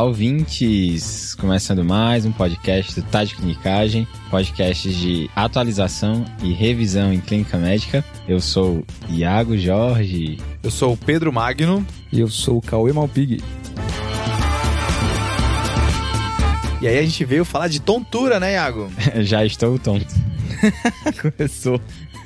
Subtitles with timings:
[0.00, 1.34] Olá, ouvintes!
[1.34, 7.58] Começando mais um podcast do Tá de Clinicagem, podcast de atualização e revisão em clínica
[7.58, 8.02] médica.
[8.26, 10.38] Eu sou Iago Jorge.
[10.62, 11.86] Eu sou o Pedro Magno.
[12.10, 13.44] E eu sou o Cauê Malpig.
[16.80, 18.90] E aí a gente veio falar de tontura, né, Iago?
[19.20, 20.14] Já estou tonto.
[21.20, 21.78] Começou.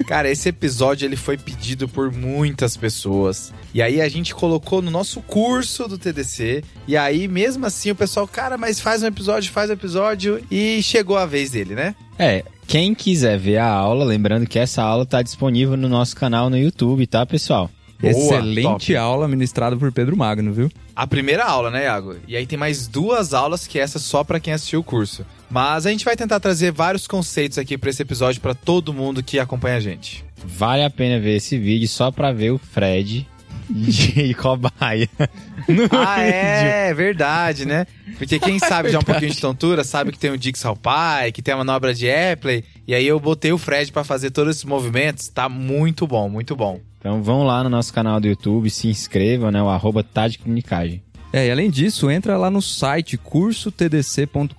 [0.07, 3.53] Cara, esse episódio ele foi pedido por muitas pessoas.
[3.73, 6.63] E aí a gente colocou no nosso curso do TDC.
[6.87, 10.45] E aí, mesmo assim, o pessoal, cara, mas faz um episódio, faz um episódio.
[10.51, 11.95] E chegou a vez dele, né?
[12.19, 16.51] É, quem quiser ver a aula, lembrando que essa aula está disponível no nosso canal
[16.51, 17.71] no YouTube, tá, pessoal?
[18.01, 18.97] Boa, Excelente top.
[18.97, 20.71] aula ministrada por Pedro Magno, viu?
[20.95, 22.17] A primeira aula, né, Iago?
[22.29, 25.25] E aí tem mais duas aulas que essa só para quem assistiu o curso.
[25.51, 29.23] Mas a gente vai tentar trazer vários conceitos aqui para esse episódio para todo mundo
[29.23, 30.25] que acompanha a gente.
[30.37, 33.27] Vale a pena ver esse vídeo só para ver o Fred
[33.71, 35.09] de cobaia.
[35.19, 35.25] Ah,
[35.67, 35.89] vídeo.
[35.91, 37.87] é, verdade, né?
[38.19, 41.43] Porque quem sabe já um pouquinho de tontura sabe que tem o Dixal Pai, que
[41.43, 42.65] tem a manobra de Epley.
[42.87, 45.29] E aí eu botei o Fred para fazer todos esses movimentos.
[45.29, 46.81] Tá muito bom, muito bom.
[46.99, 49.63] Então vão lá no nosso canal do YouTube, se inscrevam, né?
[49.63, 51.03] O arroba tá de clinicagem.
[51.35, 54.55] É, e além disso, entra lá no site cursotdc.com.br,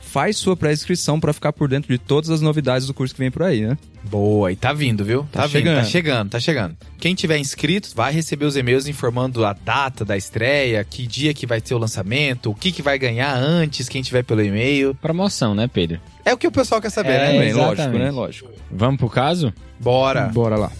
[0.00, 3.30] faz sua pré-inscrição para ficar por dentro de todas as novidades do curso que vem
[3.30, 3.76] por aí, né?
[4.04, 5.24] Boa, e tá vindo, viu?
[5.30, 5.74] Tá, tá chegando.
[5.74, 6.76] vindo, tá chegando, tá chegando.
[6.98, 11.46] Quem tiver inscrito vai receber os e-mails informando a data da estreia, que dia que
[11.46, 14.94] vai ter o lançamento, o que que vai ganhar antes, quem tiver pelo e-mail.
[14.94, 16.00] Promoção, né, Pedro?
[16.24, 17.38] É o que o pessoal quer saber, é, né?
[17.38, 18.10] Bem, lógico, né?
[18.10, 18.48] Lógico.
[18.70, 19.52] Vamos pro caso?
[19.78, 20.28] Bora.
[20.28, 20.72] Bora lá.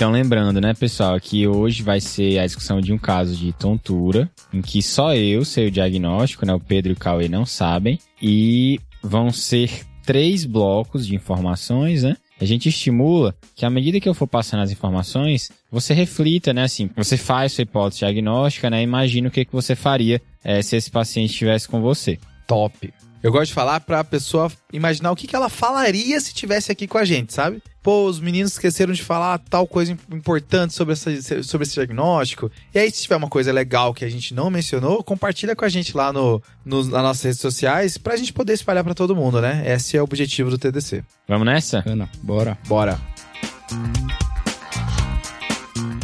[0.00, 4.30] Então, lembrando, né, pessoal, que hoje vai ser a discussão de um caso de tontura,
[4.50, 7.98] em que só eu sei o diagnóstico, né, o Pedro e o Cauê não sabem,
[8.22, 9.70] e vão ser
[10.02, 12.16] três blocos de informações, né?
[12.40, 16.62] A gente estimula que à medida que eu for passando as informações, você reflita, né,
[16.62, 20.76] assim, você faz sua hipótese diagnóstica, né, imagina o que, que você faria é, se
[20.76, 22.18] esse paciente estivesse com você.
[22.46, 22.90] Top.
[23.22, 26.86] Eu gosto de falar pra pessoa imaginar o que, que ela falaria se tivesse aqui
[26.86, 27.62] com a gente, sabe?
[27.82, 32.50] Pô, os meninos esqueceram de falar tal coisa importante sobre, essa, sobre esse diagnóstico.
[32.74, 35.68] E aí, se tiver uma coisa legal que a gente não mencionou, compartilha com a
[35.68, 39.40] gente lá no, no, nas nossas redes sociais pra gente poder espalhar para todo mundo,
[39.40, 39.64] né?
[39.66, 41.04] Esse é o objetivo do TDC.
[41.28, 41.82] Vamos nessa?
[41.86, 42.58] Ana, bora.
[42.66, 42.98] Bora.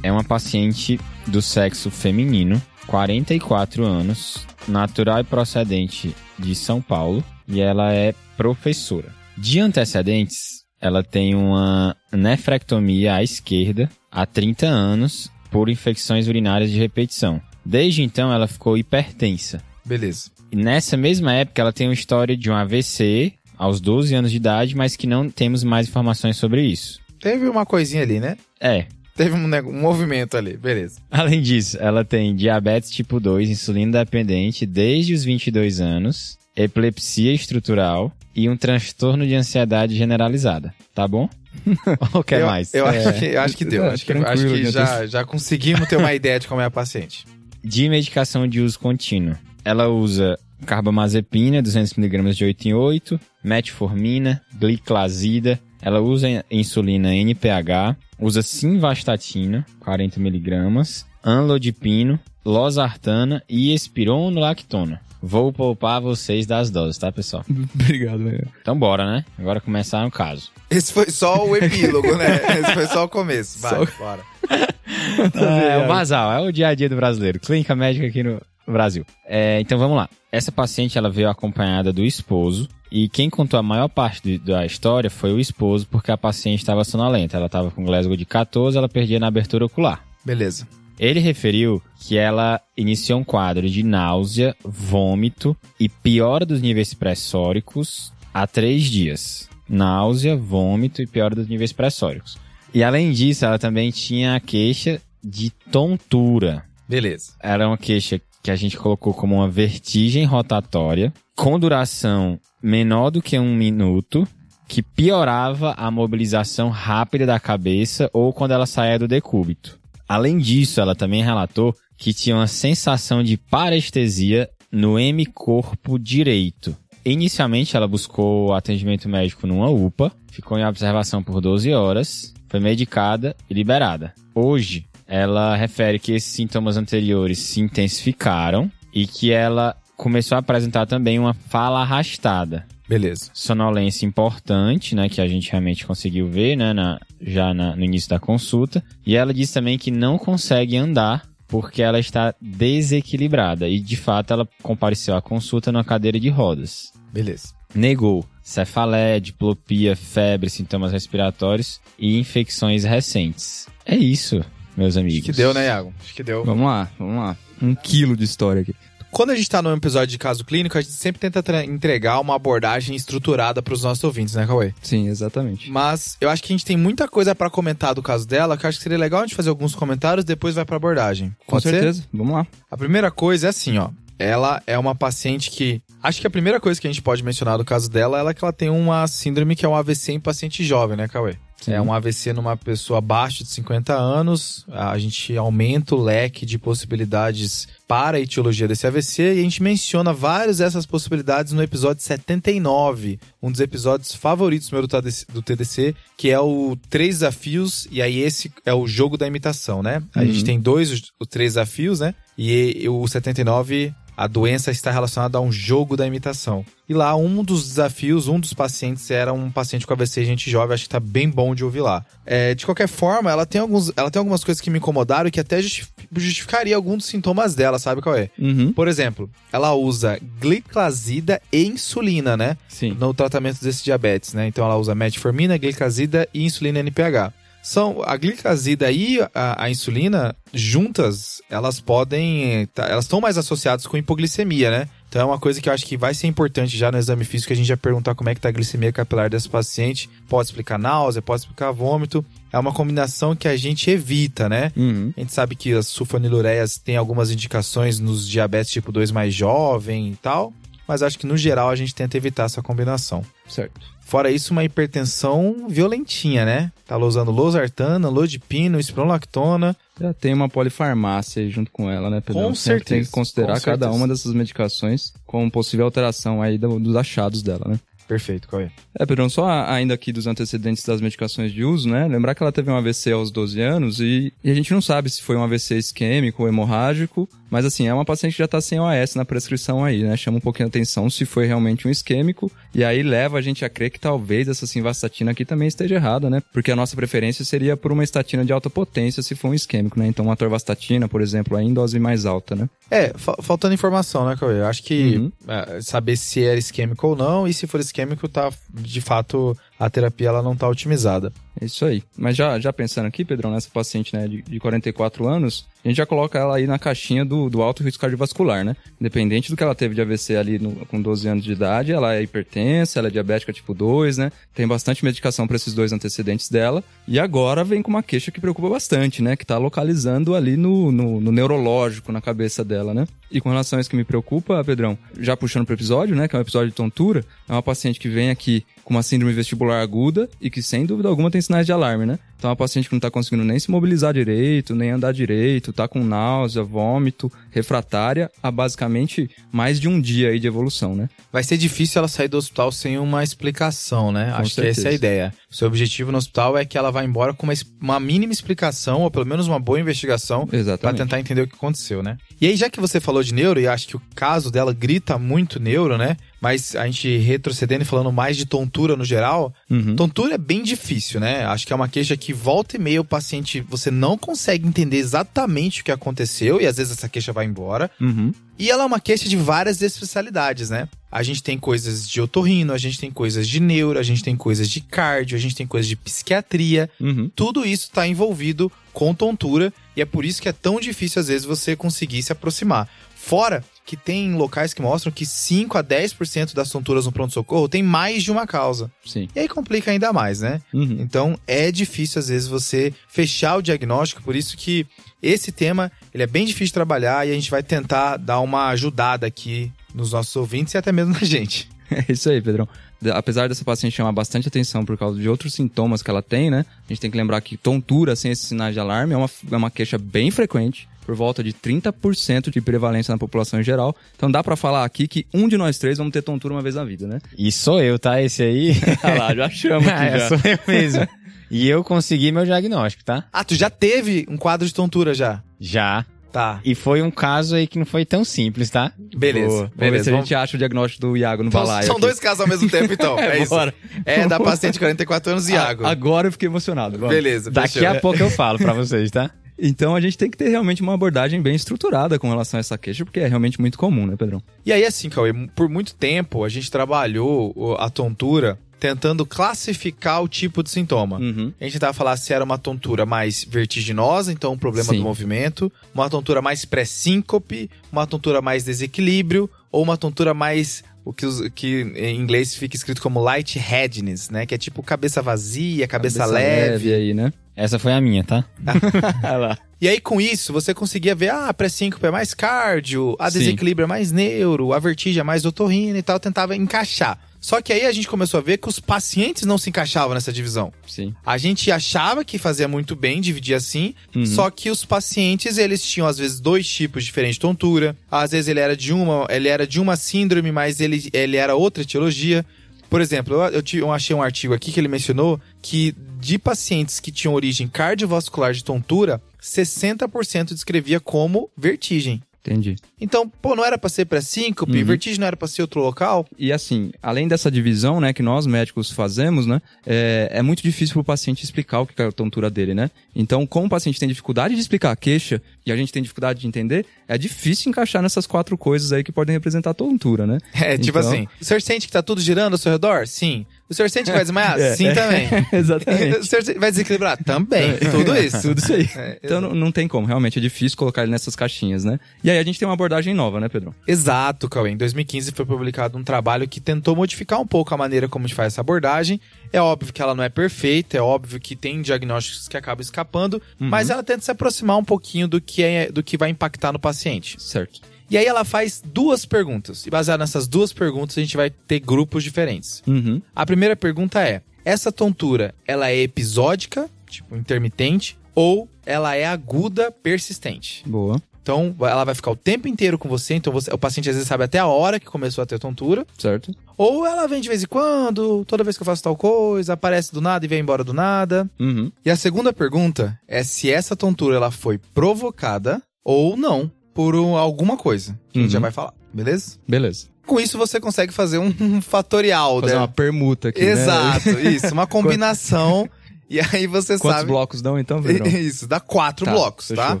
[0.02, 7.60] É uma paciente do sexo feminino, 44 anos, natural e procedente de São Paulo e
[7.60, 9.12] ela é professora.
[9.36, 16.78] De antecedentes, ela tem uma nefrectomia à esquerda há 30 anos por infecções urinárias de
[16.78, 17.40] repetição.
[17.64, 19.62] Desde então, ela ficou hipertensa.
[19.84, 20.30] Beleza.
[20.50, 24.36] E nessa mesma época, ela tem uma história de um AVC aos 12 anos de
[24.36, 27.00] idade, mas que não temos mais informações sobre isso.
[27.20, 28.36] Teve uma coisinha ali, né?
[28.60, 28.86] É,
[29.16, 31.00] Teve um, um, movimento ali, beleza.
[31.10, 38.12] Além disso, ela tem diabetes tipo 2, insulina dependente desde os 22 anos, epilepsia estrutural
[38.34, 40.74] e um transtorno de ansiedade generalizada.
[40.94, 41.28] Tá bom?
[42.14, 42.72] Ou quer eu, mais?
[42.72, 43.04] Eu, é...
[43.04, 43.84] acho que, eu acho que deu.
[43.84, 46.70] É, acho que, acho que já, já conseguimos ter uma ideia de como é a
[46.70, 47.26] paciente.
[47.62, 49.36] De medicação de uso contínuo.
[49.64, 55.60] Ela usa carbamazepina, 200mg de 8 em 8, metformina, gliclazida.
[55.80, 65.00] Ela usa insulina NPH, usa simvastatina, 40mg, anlodipino, losartana e espironolactona.
[65.20, 67.44] Vou poupar vocês das doses, tá, pessoal?
[67.74, 68.48] Obrigado, velho.
[68.60, 69.24] Então bora, né?
[69.38, 70.50] Agora começar o caso.
[70.70, 72.36] Esse foi só o epílogo, né?
[72.58, 73.60] Esse foi só o começo.
[73.60, 73.98] Vai, só...
[73.98, 74.22] bora.
[75.70, 77.38] é, o basal, é o dia a dia do brasileiro.
[77.40, 79.04] Clínica médica aqui no Brasil.
[79.26, 80.08] É, então vamos lá.
[80.30, 85.08] Essa paciente, ela veio acompanhada do esposo, e quem contou a maior parte da história
[85.08, 87.38] foi o esposo, porque a paciente estava sonolenta.
[87.38, 90.04] Ela estava com Glasgow de 14, ela perdia na abertura ocular.
[90.22, 90.68] Beleza.
[90.98, 98.12] Ele referiu que ela iniciou um quadro de náusea, vômito e piora dos níveis pressóricos
[98.32, 99.48] há três dias.
[99.66, 102.36] Náusea, vômito e piora dos níveis pressóricos.
[102.74, 106.66] E além disso, ela também tinha a queixa de tontura.
[106.86, 107.32] Beleza.
[107.42, 113.22] Era uma queixa que a gente colocou como uma vertigem rotatória, com duração menor do
[113.22, 114.26] que um minuto,
[114.68, 119.78] que piorava a mobilização rápida da cabeça ou quando ela saía do decúbito.
[120.08, 126.76] Além disso, ela também relatou que tinha uma sensação de parestesia no hemicorpo direito.
[127.04, 133.36] Inicialmente, ela buscou atendimento médico numa UPA, ficou em observação por 12 horas, foi medicada
[133.48, 134.14] e liberada.
[134.34, 140.86] Hoje, ela refere que esses sintomas anteriores se intensificaram e que ela começou a apresentar
[140.86, 142.66] também uma fala arrastada.
[142.88, 143.30] Beleza.
[143.32, 148.10] sonolência importante, né, que a gente realmente conseguiu ver, né, na- já na- no início
[148.10, 148.82] da consulta.
[149.06, 153.68] E ela disse também que não consegue andar porque ela está desequilibrada.
[153.68, 156.92] E de fato ela compareceu à consulta numa cadeira de rodas.
[157.12, 157.54] Beleza.
[157.74, 163.68] Negou cefaleia, diplopia, febre, sintomas respiratórios e infecções recentes.
[163.86, 164.44] É isso,
[164.76, 165.22] meus amigos.
[165.22, 165.92] Acho que deu, né, Iago?
[166.02, 166.44] Acho que deu.
[166.44, 167.36] Vamos lá, vamos lá.
[167.60, 168.74] Um quilo de história aqui.
[169.12, 172.34] Quando a gente tá num episódio de caso clínico, a gente sempre tenta entregar uma
[172.34, 174.72] abordagem estruturada pros nossos ouvintes, né, Cauê?
[174.82, 175.70] Sim, exatamente.
[175.70, 178.64] Mas eu acho que a gente tem muita coisa pra comentar do caso dela, que
[178.64, 181.28] eu acho que seria legal a gente fazer alguns comentários, depois vai pra abordagem.
[181.46, 181.72] Com Pode ser?
[181.72, 182.04] certeza.
[182.10, 182.46] Vamos lá.
[182.70, 183.90] A primeira coisa é assim, ó.
[184.18, 185.82] Ela é uma paciente que.
[186.02, 188.42] Acho que a primeira coisa que a gente pode mencionar do caso dela é que
[188.42, 191.34] ela tem uma síndrome que é um AVC em paciente jovem, né, Cauê?
[191.62, 191.72] Sim.
[191.72, 194.66] É um AVC numa pessoa abaixo de 50 anos.
[194.70, 199.62] A gente aumenta o leque de possibilidades para a etiologia desse AVC e a gente
[199.62, 205.42] menciona várias dessas possibilidades no episódio 79, um dos episódios favoritos meu do TDC, do
[205.42, 210.02] TDC, que é o Três Desafios, e aí esse é o jogo da imitação, né?
[210.14, 210.26] A Uhum.
[210.26, 212.14] gente tem dois, os três desafios, né?
[212.36, 216.64] E o 79, a doença está relacionada a um jogo da imitação.
[216.88, 220.74] E lá, um dos desafios, um dos pacientes era um paciente com AVC gente jovem,
[220.74, 222.04] acho que tá bem bom de ouvir lá.
[222.26, 225.30] É, de qualquer forma, ela tem, alguns, ela tem algumas coisas que me incomodaram e
[225.30, 228.28] que até justi- justificaria alguns dos sintomas dela, sabe qual é?
[228.38, 228.72] Uhum.
[228.72, 232.56] Por exemplo, ela usa gliclazida e insulina, né?
[232.68, 232.96] Sim.
[232.98, 234.46] no tratamento desse diabetes, né?
[234.46, 237.32] Então ela usa metformina, glicazida e insulina NPH.
[237.62, 243.86] São a glicazida e a, a insulina juntas, elas podem, tá- elas estão mais associadas
[243.86, 244.88] com hipoglicemia, né?
[245.08, 247.52] Então é uma coisa que eu acho que vai ser importante já no exame físico,
[247.52, 250.78] a gente já perguntar como é que tá a glicemia capilar desse paciente, pode explicar
[250.78, 252.24] náusea, pode explicar vômito.
[252.50, 254.72] É uma combinação que a gente evita, né?
[254.74, 255.12] Uhum.
[255.16, 260.12] A gente sabe que as sulfonilureias têm algumas indicações nos diabetes tipo 2 mais jovem
[260.12, 260.52] e tal,
[260.86, 263.24] mas acho que no geral a gente tenta evitar essa combinação.
[263.48, 263.80] Certo.
[264.00, 266.70] Fora isso, uma hipertensão violentinha, né?
[266.86, 269.76] Tá usando losartana, lodipino, espronolactona.
[270.00, 272.42] Já tem uma polifarmácia aí junto com ela, né, Pedro?
[272.42, 273.90] Com Sempre Tem certeza, que considerar com cada certeza.
[273.98, 277.80] uma dessas medicações como possível alteração aí do- dos achados dela, né?
[278.08, 278.70] Perfeito, qual é?
[278.98, 282.06] É, Pedrão, só ainda aqui dos antecedentes das medicações de uso, né?
[282.06, 285.08] Lembrar que ela teve um AVC aos 12 anos e, e a gente não sabe
[285.08, 288.60] se foi um AVC isquêmico ou hemorrágico, mas assim, é uma paciente que já tá
[288.60, 290.16] sem OAS na prescrição aí, né?
[290.16, 293.62] Chama um pouquinho a atenção se foi realmente um isquêmico e aí leva a gente
[293.64, 296.42] a crer que talvez essa simvastatina aqui também esteja errada, né?
[296.52, 299.98] Porque a nossa preferência seria por uma estatina de alta potência se for um isquêmico,
[300.00, 300.06] né?
[300.06, 302.68] Então uma torvastatina, por exemplo, aí em dose mais alta, né?
[302.90, 304.60] É, fa- faltando informação, né, Cauê?
[304.60, 305.32] Eu acho que Uhum.
[305.48, 309.54] é, saber se era isquêmico ou não, e se for isquêmico, tá, de fato,
[309.84, 311.32] a terapia ela não tá otimizada.
[311.60, 312.02] É isso aí.
[312.16, 315.96] Mas já, já pensando aqui, Pedrão, nessa paciente né, de, de 44 anos, a gente
[315.96, 318.76] já coloca ela aí na caixinha do, do alto risco cardiovascular, né?
[319.00, 322.14] Independente do que ela teve de AVC ali no- com 12 anos de idade, ela
[322.14, 324.30] é hipertensa, ela é diabética tipo 2, né?
[324.54, 326.82] Tem bastante medicação para esses dois antecedentes dela.
[327.08, 329.34] E agora vem com uma queixa que preocupa bastante, né?
[329.36, 333.04] Que tá localizando ali no, no, no neurológico, na cabeça dela, né?
[333.32, 336.28] E com relação a isso que me preocupa, Pedrão, já puxando pro episódio, né?
[336.28, 339.32] Que é um episódio de tontura, é uma paciente que vem aqui com uma síndrome
[339.32, 342.18] vestibular aguda e que, sem dúvida alguma, tem sinais de alarme, né?
[342.42, 345.86] Então, uma paciente que não tá conseguindo nem se mobilizar direito, nem andar direito, tá
[345.86, 351.08] com náusea, vômito, refratária, há basicamente mais de um dia aí de evolução, né?
[351.32, 354.32] Vai ser difícil ela sair do hospital sem uma explicação, né?
[354.32, 354.94] Com Acho que essa é a certeza.
[354.96, 355.34] ideia.
[355.48, 359.02] O seu objetivo no hospital é que ela vá embora com uma, uma mínima explicação,
[359.02, 360.98] ou pelo menos uma boa investigação, Pra Exatamente.
[360.98, 362.16] tentar entender o que aconteceu, né?
[362.40, 365.16] E aí, já que você falou de neuro, e acho que o caso dela grita
[365.16, 366.16] muito neuro, né?
[366.42, 369.94] Mas a gente retrocedendo e falando mais de tontura no geral, Uhum.
[369.94, 371.44] tontura é bem difícil, né?
[371.44, 374.96] Acho que é uma queixa que volta e meia o paciente, você não consegue entender
[374.96, 377.88] exatamente o que aconteceu, e às vezes essa queixa vai embora.
[378.00, 378.34] Uhum.
[378.58, 380.88] E ela é uma queixa de várias especialidades, né?
[381.10, 384.34] A gente tem coisas de otorrino, a gente tem coisas de neuro, a gente tem
[384.36, 387.30] coisas de cardio, a gente tem coisas de psiquiatria, Uhum.
[387.36, 391.28] tudo isso está envolvido com tontura e é por isso que é tão difícil às
[391.28, 392.88] vezes você conseguir se aproximar.
[393.14, 397.82] Fora que tem locais que mostram que 5 a 10% das tonturas no pronto-socorro tem
[397.82, 398.90] mais de uma causa.
[399.04, 399.28] Sim.
[399.34, 400.60] E aí complica ainda mais, né?
[400.72, 400.98] Uhum.
[401.00, 404.86] Então é difícil às vezes você fechar o diagnóstico, por isso que
[405.22, 408.68] esse tema ele é bem difícil de trabalhar e a gente vai tentar dar uma
[408.68, 411.70] ajudada aqui nos nossos ouvintes e até mesmo na gente.
[412.08, 412.66] É isso aí, Pedrão.
[413.12, 416.64] Apesar dessa paciente chamar bastante atenção por causa de outros sintomas que ela tem, né?
[416.86, 419.56] A gente tem que lembrar que tontura sem esses sinais de alarme é uma, é
[419.56, 423.94] uma queixa bem frequente, por volta de 30% de prevalência na população em geral.
[424.16, 426.74] Então dá pra falar aqui que um de nós três vamos ter tontura uma vez
[426.74, 427.18] na vida, né?
[427.36, 428.22] E sou eu, tá?
[428.22, 428.72] Esse aí.
[429.02, 430.28] Ah lá, já chama Ah, aqui é, já.
[430.28, 431.08] sou eu mesmo.
[431.50, 433.24] E eu consegui meu diagnóstico, tá?
[433.32, 435.42] Ah, tu já teve um quadro de tontura já?
[435.60, 436.06] Já.
[436.32, 436.60] Tá.
[436.64, 438.90] E foi um caso aí que não foi tão simples, tá?
[439.14, 439.48] Beleza.
[439.48, 439.58] Boa.
[439.58, 440.04] Vamos ver beleza.
[440.04, 441.84] se a Vamos- gente acha o diagnóstico do Iago no Então, balaio.
[441.84, 442.00] são aqui.
[442.00, 443.18] dois casos ao mesmo tempo, então.
[443.20, 443.50] É, isso.
[443.50, 443.74] bora.
[444.06, 445.84] É da paciente de 44 anos, Iago.
[445.84, 446.96] A- Agora eu fiquei emocionado.
[446.98, 447.14] vamos.
[447.14, 447.88] Beleza, Daqui fechou.
[447.90, 449.30] a pouco eu falo pra vocês, tá?
[449.64, 452.76] Então a gente tem que ter realmente uma abordagem bem estruturada com relação a essa
[452.76, 454.42] queixa, porque é realmente muito comum, né, Pedrão?
[454.66, 460.26] E aí, assim, Cauê, por muito tempo a gente trabalhou a tontura tentando classificar o
[460.26, 461.18] tipo de sintoma.
[461.20, 461.52] Uhum.
[461.60, 464.96] A gente tentava falar se era uma tontura mais vertiginosa, então um problema Sim.
[464.96, 470.82] do movimento, uma tontura mais pré-síncope, uma tontura mais desequilíbrio, ou uma tontura mais.
[471.04, 474.46] O que, que em inglês fica escrito como lightheadedness, né?
[474.46, 476.92] Que é tipo cabeça vazia, cabeça, leve.
[476.92, 477.32] aí, né?
[477.54, 478.44] Essa foi a minha, tá?
[479.82, 483.40] E aí, com isso, você conseguia ver, ah, a pré-síncope é mais cardio, a Sim.
[483.40, 487.18] desequilíbrio é mais neuro, a vertigem é mais otorrina e tal, tentava encaixar.
[487.40, 490.32] Só que aí a gente começou a ver que os pacientes não se encaixavam nessa
[490.32, 490.72] divisão.
[490.86, 491.12] Sim.
[491.26, 494.24] A gente achava que fazia muito bem dividir assim, Uhum.
[494.24, 498.46] só que os pacientes, eles tinham às vezes dois tipos diferentes de tontura, às vezes
[498.46, 502.46] ele era de uma, ele era de uma síndrome, mas ele, ele era outra etiologia.
[502.88, 506.98] Por exemplo, eu, eu, eu achei um artigo aqui que ele mencionou que de pacientes
[507.00, 512.22] que tinham origem cardiovascular de tontura, 60% descrevia como vertigem.
[512.44, 512.74] Entendi.
[513.00, 514.84] Então, pô, não era pra ser pré-síncope, Uhum.
[514.84, 516.26] vertigem não era pra ser outro local.
[516.36, 520.94] E assim, além dessa divisão, né, que nós médicos fazemos, né, é, é muito difícil
[520.94, 522.90] pro paciente explicar o que é a tontura dele, né?
[523.14, 526.40] Então, como o paciente tem dificuldade de explicar a queixa e a gente tem dificuldade
[526.40, 530.38] de entender, é difícil encaixar nessas quatro coisas aí que podem representar a tontura, né?
[530.52, 533.06] É, tipo Então- assim, o senhor sente que tá tudo girando ao seu redor?
[533.06, 533.46] Sim.
[533.72, 534.60] O senhor sente que vai desmaiar?
[534.60, 534.76] É.
[534.76, 535.26] Sim, também.
[535.50, 536.18] Exatamente.
[536.18, 537.16] O senhor vai desequilibrar?
[537.24, 537.78] Também.
[537.90, 538.42] Tudo isso.
[538.42, 538.86] Tudo isso aí.
[538.94, 541.98] É, então não, não tem como, realmente é difícil colocar ele nessas caixinhas, né?
[542.22, 543.74] E aí a gente tem uma abordagem nova, né, Pedro?
[543.88, 544.72] Exato, Cauê.
[544.72, 548.28] Em 2015 foi publicado um trabalho que tentou modificar um pouco a maneira como a
[548.28, 549.18] gente faz essa abordagem.
[549.50, 553.40] É óbvio que ela não é perfeita, é óbvio que tem diagnósticos que acabam escapando,
[553.58, 556.78] mas ela tenta se aproximar um pouquinho do que, é, do que vai impactar no
[556.78, 557.36] paciente.
[557.40, 557.80] Certo.
[558.12, 559.86] E aí ela faz duas perguntas.
[559.86, 562.82] E baseado nessas duas perguntas, a gente vai ter grupos diferentes.
[562.86, 563.22] Uhum.
[563.34, 569.90] A primeira pergunta é: essa tontura, ela é episódica, tipo intermitente, ou ela é aguda,
[569.90, 570.82] persistente?
[570.86, 571.20] Boa.
[571.42, 574.28] Então, ela vai ficar o tempo inteiro com você, então você- o paciente às vezes
[574.28, 576.06] sabe até a hora que começou a ter tontura.
[576.18, 576.54] Certo.
[576.76, 580.12] Ou ela vem de vez em quando, toda vez que eu faço tal coisa, aparece
[580.12, 581.50] do nada e vem embora do nada.
[581.58, 581.90] Uhum.
[582.04, 587.36] E a segunda pergunta é se essa tontura ela foi provocada ou não por um-
[587.36, 588.18] alguma coisa.
[588.30, 588.52] Que a gente Uhum.
[588.52, 589.56] já vai falar, beleza?
[589.66, 590.06] Beleza.
[590.26, 592.78] Com isso você consegue fazer um, fatorial, Fazer né?
[592.80, 593.70] uma permuta aqui, né?
[593.72, 595.88] Exato, isso, uma combinação.
[596.30, 597.28] e aí você Quantos sabe.
[597.30, 598.26] blocos dão então, Pedro?
[598.38, 600.00] Isso, dá quatro Tá, blocos, fechou, tá?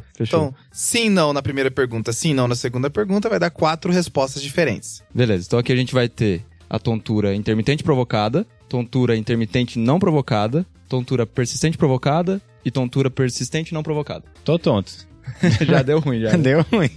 [0.16, 0.38] fechou.
[0.44, 4.42] Então, sim, não na primeira pergunta, sim, não na segunda pergunta, vai dar quatro respostas
[4.42, 5.02] diferentes.
[5.14, 10.64] Beleza, então aqui a gente vai ter a tontura intermitente provocada, tontura intermitente não provocada,
[10.88, 14.24] tontura persistente provocada e tontura persistente não provocada.
[14.44, 15.06] Tô tonto.
[15.66, 16.30] já deu ruim, já.
[16.36, 16.90] Deu ruim.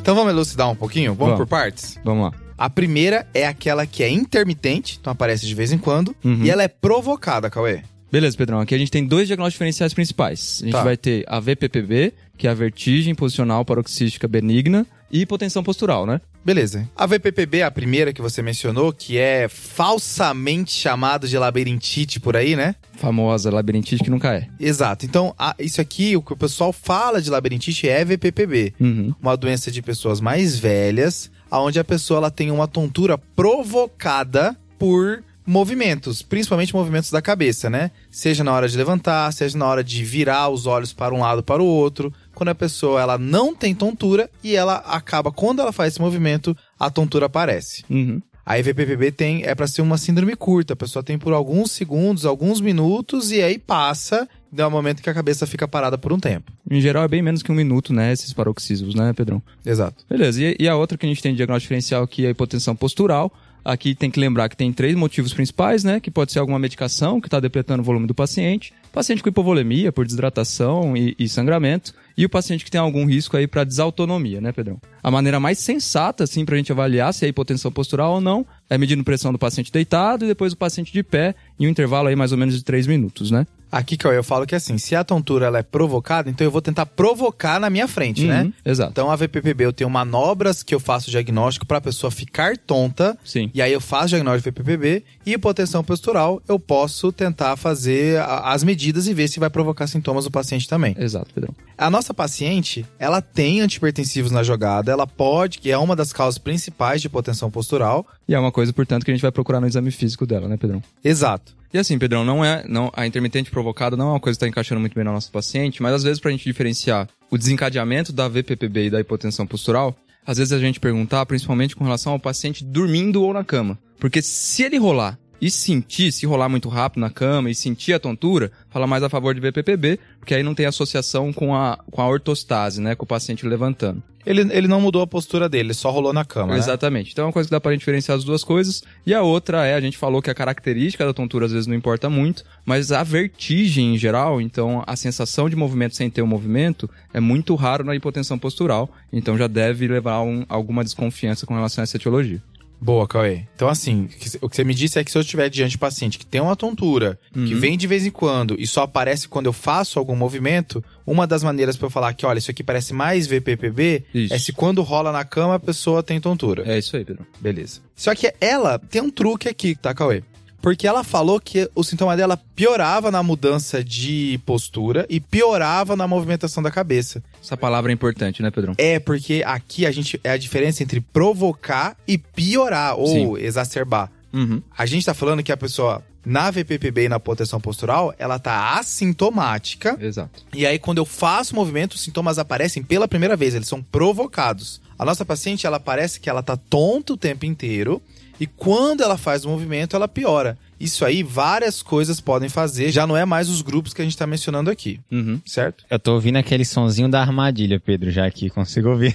[0.00, 1.14] Então vamos elucidar um pouquinho?
[1.14, 1.38] Vamos, Vamos.
[1.38, 1.98] por partes?
[2.04, 2.32] Vamos lá.
[2.58, 6.44] A primeira é aquela que é intermitente, então aparece de vez em quando, Uhum.
[6.44, 7.82] e ela é provocada, Cauê.
[8.12, 8.60] Beleza, Pedrão.
[8.60, 10.58] Aqui a gente tem dois diagnósticos diferenciais principais.
[10.62, 10.82] A gente Tá.
[10.82, 16.20] vai ter a VPPB, que é a vertigem posicional paroxística benigna, e hipotensão postural, né?
[16.44, 16.88] Beleza.
[16.96, 22.54] A VPPB, a primeira que você mencionou, que é falsamente chamado de labirintite por aí,
[22.56, 22.74] né?
[22.96, 24.46] Famosa labirintite que nunca é.
[24.58, 25.04] Exato.
[25.04, 28.74] Então, a- isso aqui, o que o pessoal fala de labirintite é VPPB.
[28.80, 29.14] Uhum.
[29.20, 35.22] Uma doença de pessoas mais velhas, onde a pessoa ela tem uma tontura provocada por
[35.46, 37.90] movimentos, principalmente movimentos da cabeça, né?
[38.10, 41.42] Seja na hora de levantar, seja na hora de virar os olhos para um lado
[41.42, 42.12] para o outro.
[42.40, 46.56] Quando a pessoa ela não tem tontura e ela acaba quando ela faz esse movimento,
[46.78, 47.84] a tontura aparece.
[47.90, 48.22] Uhum.
[48.46, 52.24] A EVPPB tem é para ser uma síndrome curta, a pessoa tem por alguns segundos,
[52.24, 56.18] alguns minutos e aí passa, dá um momento que a cabeça fica parada por um
[56.18, 56.50] tempo.
[56.70, 58.10] Em geral é bem menos que um minuto, né?
[58.10, 59.42] Esses paroxismos, né, Pedrão?
[59.62, 60.02] Exato.
[60.08, 62.30] Beleza, e, e a outra que a gente tem de diagnóstico diferencial aqui é a
[62.30, 63.30] hipotensão postural.
[63.62, 66.00] Aqui tem que lembrar que tem três motivos principais, né?
[66.00, 69.92] Que pode ser alguma medicação que está depletando o volume do paciente, paciente com hipovolemia
[69.92, 74.42] por desidratação e, e sangramento, e o paciente que tem algum risco aí para desautonomia,
[74.42, 74.78] né, Pedrão?
[75.02, 78.44] A maneira mais sensata, assim, para a gente avaliar se é hipotensão postural ou não,
[78.68, 82.08] é medindo pressão do paciente deitado e depois do paciente de pé, em um intervalo
[82.08, 83.46] aí mais ou menos de três minutos, né?
[83.70, 86.60] Aqui que eu falo que assim, se a tontura ela é provocada, então eu vou
[86.60, 88.42] tentar provocar na minha frente, né?
[88.42, 88.90] Uhum, Exato.
[88.92, 93.16] Então a VPPB eu tenho manobras que eu faço diagnóstico para a pessoa ficar tonta.
[93.24, 93.50] Sim.
[93.54, 98.52] E aí eu faço diagnóstico de VPPB e hipotensão postural eu posso tentar fazer a-
[98.52, 100.94] as medidas e ver se vai provocar sintomas do paciente também.
[100.98, 101.54] Exato, Pedrão.
[101.78, 106.38] A nossa paciente, ela tem antipertensivos na jogada, ela pode, que é uma das causas
[106.38, 108.06] principais de hipotensão postural.
[108.28, 110.56] E é uma coisa, portanto, que a gente vai procurar no exame físico dela, né,
[110.56, 110.82] Pedrão?
[111.02, 111.59] Exato.
[111.72, 114.48] E assim, Pedrão, não é, não, a intermitente provocada não é uma coisa que está
[114.48, 118.26] encaixando muito bem na nossa paciente, mas às vezes pra gente diferenciar o desencadeamento da
[118.26, 119.96] VPPB e da hipotensão postural,
[120.26, 123.78] às vezes a gente perguntar, principalmente com relação ao paciente dormindo ou na cama.
[124.00, 127.98] Porque se ele rolar e sentir, se rolar muito rápido na cama e sentir a
[127.98, 132.02] tontura, fala mais a favor de VPPB, porque aí não tem associação com a, com
[132.02, 132.94] a ortostase, né?
[132.94, 134.02] Com o paciente levantando.
[134.24, 136.58] Ele, ele não mudou a postura dele, só rolou na cama, né?
[136.58, 137.12] Exatamente.
[137.12, 138.82] Então é uma coisa que dá pra diferenciar as duas coisas.
[139.06, 141.74] E a outra é, a gente falou que a característica da tontura às vezes não
[141.74, 146.26] importa muito, mas a vertigem em geral, então a sensação de movimento sem ter o
[146.26, 148.90] movimento, é muito raro na hipotensão postural.
[149.10, 152.42] Então já deve levar um, alguma desconfiança com relação a essa etiologia.
[152.80, 153.42] Boa, Cauê.
[153.54, 154.08] Então, assim,
[154.40, 156.40] o que você me disse é que se eu estiver diante de paciente que tem
[156.40, 160.16] uma tontura, que vem de vez em quando e só aparece quando eu faço algum
[160.16, 164.32] movimento, uma das maneiras pra eu falar que, olha, isso aqui parece mais VPPB Isso.
[164.32, 166.64] é se quando rola na cama a pessoa tem tontura.
[166.66, 167.26] É isso aí, Pedro.
[167.38, 167.80] Beleza.
[167.94, 170.22] Só que ela tem um truque aqui, tá, Cauê?
[170.60, 176.06] Porque ela falou que o sintoma dela piorava na mudança de postura e piorava na
[176.06, 177.22] movimentação da cabeça.
[177.42, 178.74] Essa palavra é importante, né, Pedrão?
[178.76, 184.10] É, porque aqui a gente é a diferença entre provocar e piorar ou exacerbar.
[184.32, 184.62] Uhum.
[184.76, 188.78] A gente tá falando que a pessoa na VPPB e na proteção postural, ela tá
[188.78, 189.96] assintomática.
[190.00, 190.44] Exato.
[190.52, 194.80] E aí, quando eu faço movimento, os sintomas aparecem pela primeira vez, eles são provocados.
[194.98, 198.02] A nossa paciente, ela parece que ela tá tonta o tempo inteiro.
[198.40, 200.56] E quando ela faz o movimento, ela piora.
[200.80, 202.90] Isso aí, várias coisas podem fazer.
[202.90, 205.38] Já não é mais os grupos que a gente tá mencionando aqui, Uhum.
[205.44, 205.84] certo?
[205.90, 209.14] Eu tô ouvindo aquele sonzinho da armadilha, Pedro, já aqui, consigo ouvir.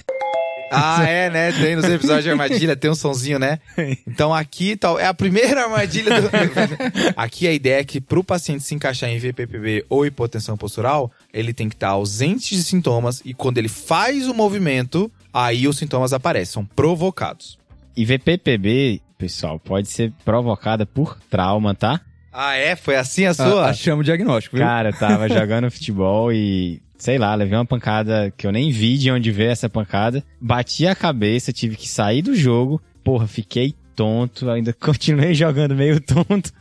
[0.70, 1.50] Ah, é, né?
[1.52, 3.58] Tem nos episódios de armadilha, tem um sonzinho, né?
[4.06, 6.28] Então aqui tal, é a primeira armadilha do...
[7.16, 11.52] Aqui a ideia é que pro paciente se encaixar em VPPB ou hipotensão postural, ele
[11.52, 16.12] tem que estar ausente de sintomas e quando ele faz o movimento, aí os sintomas
[16.12, 17.58] aparecem, são provocados.
[17.96, 22.00] E VPPB, pessoal, pode ser provocada por trauma, tá?
[22.32, 22.76] Ah, é?
[22.76, 23.66] Foi assim a sua?
[23.66, 24.64] Ah, achamos o diagnóstico, viu?
[24.64, 28.98] Cara, eu tava jogando futebol e, sei lá, levei uma pancada que eu nem vi
[28.98, 30.22] de onde veio essa pancada.
[30.40, 32.80] Bati a cabeça, tive que sair do jogo.
[33.02, 36.52] Porra, fiquei tonto, ainda continuei jogando meio tonto.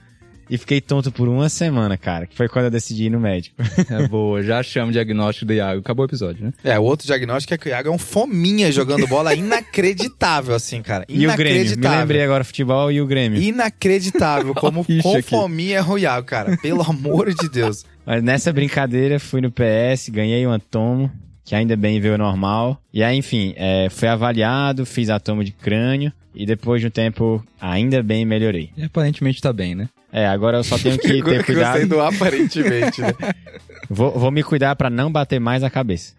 [0.50, 3.56] E fiquei tonto por uma semana, cara, que foi quando eu decidi ir no médico.
[3.90, 5.80] É boa, já achamos o diagnóstico do Iago.
[5.80, 6.54] Acabou o episódio, né?
[6.64, 10.82] É, o outro diagnóstico é que o Iago é um fominha jogando bola inacreditável, assim,
[10.82, 11.06] cara.
[11.08, 12.00] E o Grêmio, me Inacreditável.
[12.00, 13.42] lembrei agora futebol e o Grêmio.
[13.42, 16.58] Inacreditável como com fominha é o Iago, cara.
[16.58, 17.86] Pelo amor de Deus.
[18.06, 21.12] Mas nessa brincadeira, fui no PS, ganhei uma tomo,
[21.44, 22.82] que ainda bem veio normal.
[22.94, 26.12] E aí, enfim, é, fui avaliado, fiz a tomo de crânio.
[26.34, 28.70] E depois de um tempo, ainda bem melhorei.
[28.76, 29.88] E aparentemente tá bem, né?
[30.18, 31.88] É, agora eu só tenho que ter Gostei cuidado.
[31.88, 33.12] do aparentemente, né?
[33.90, 36.14] Vou, vou me cuidar pra não bater mais a cabeça.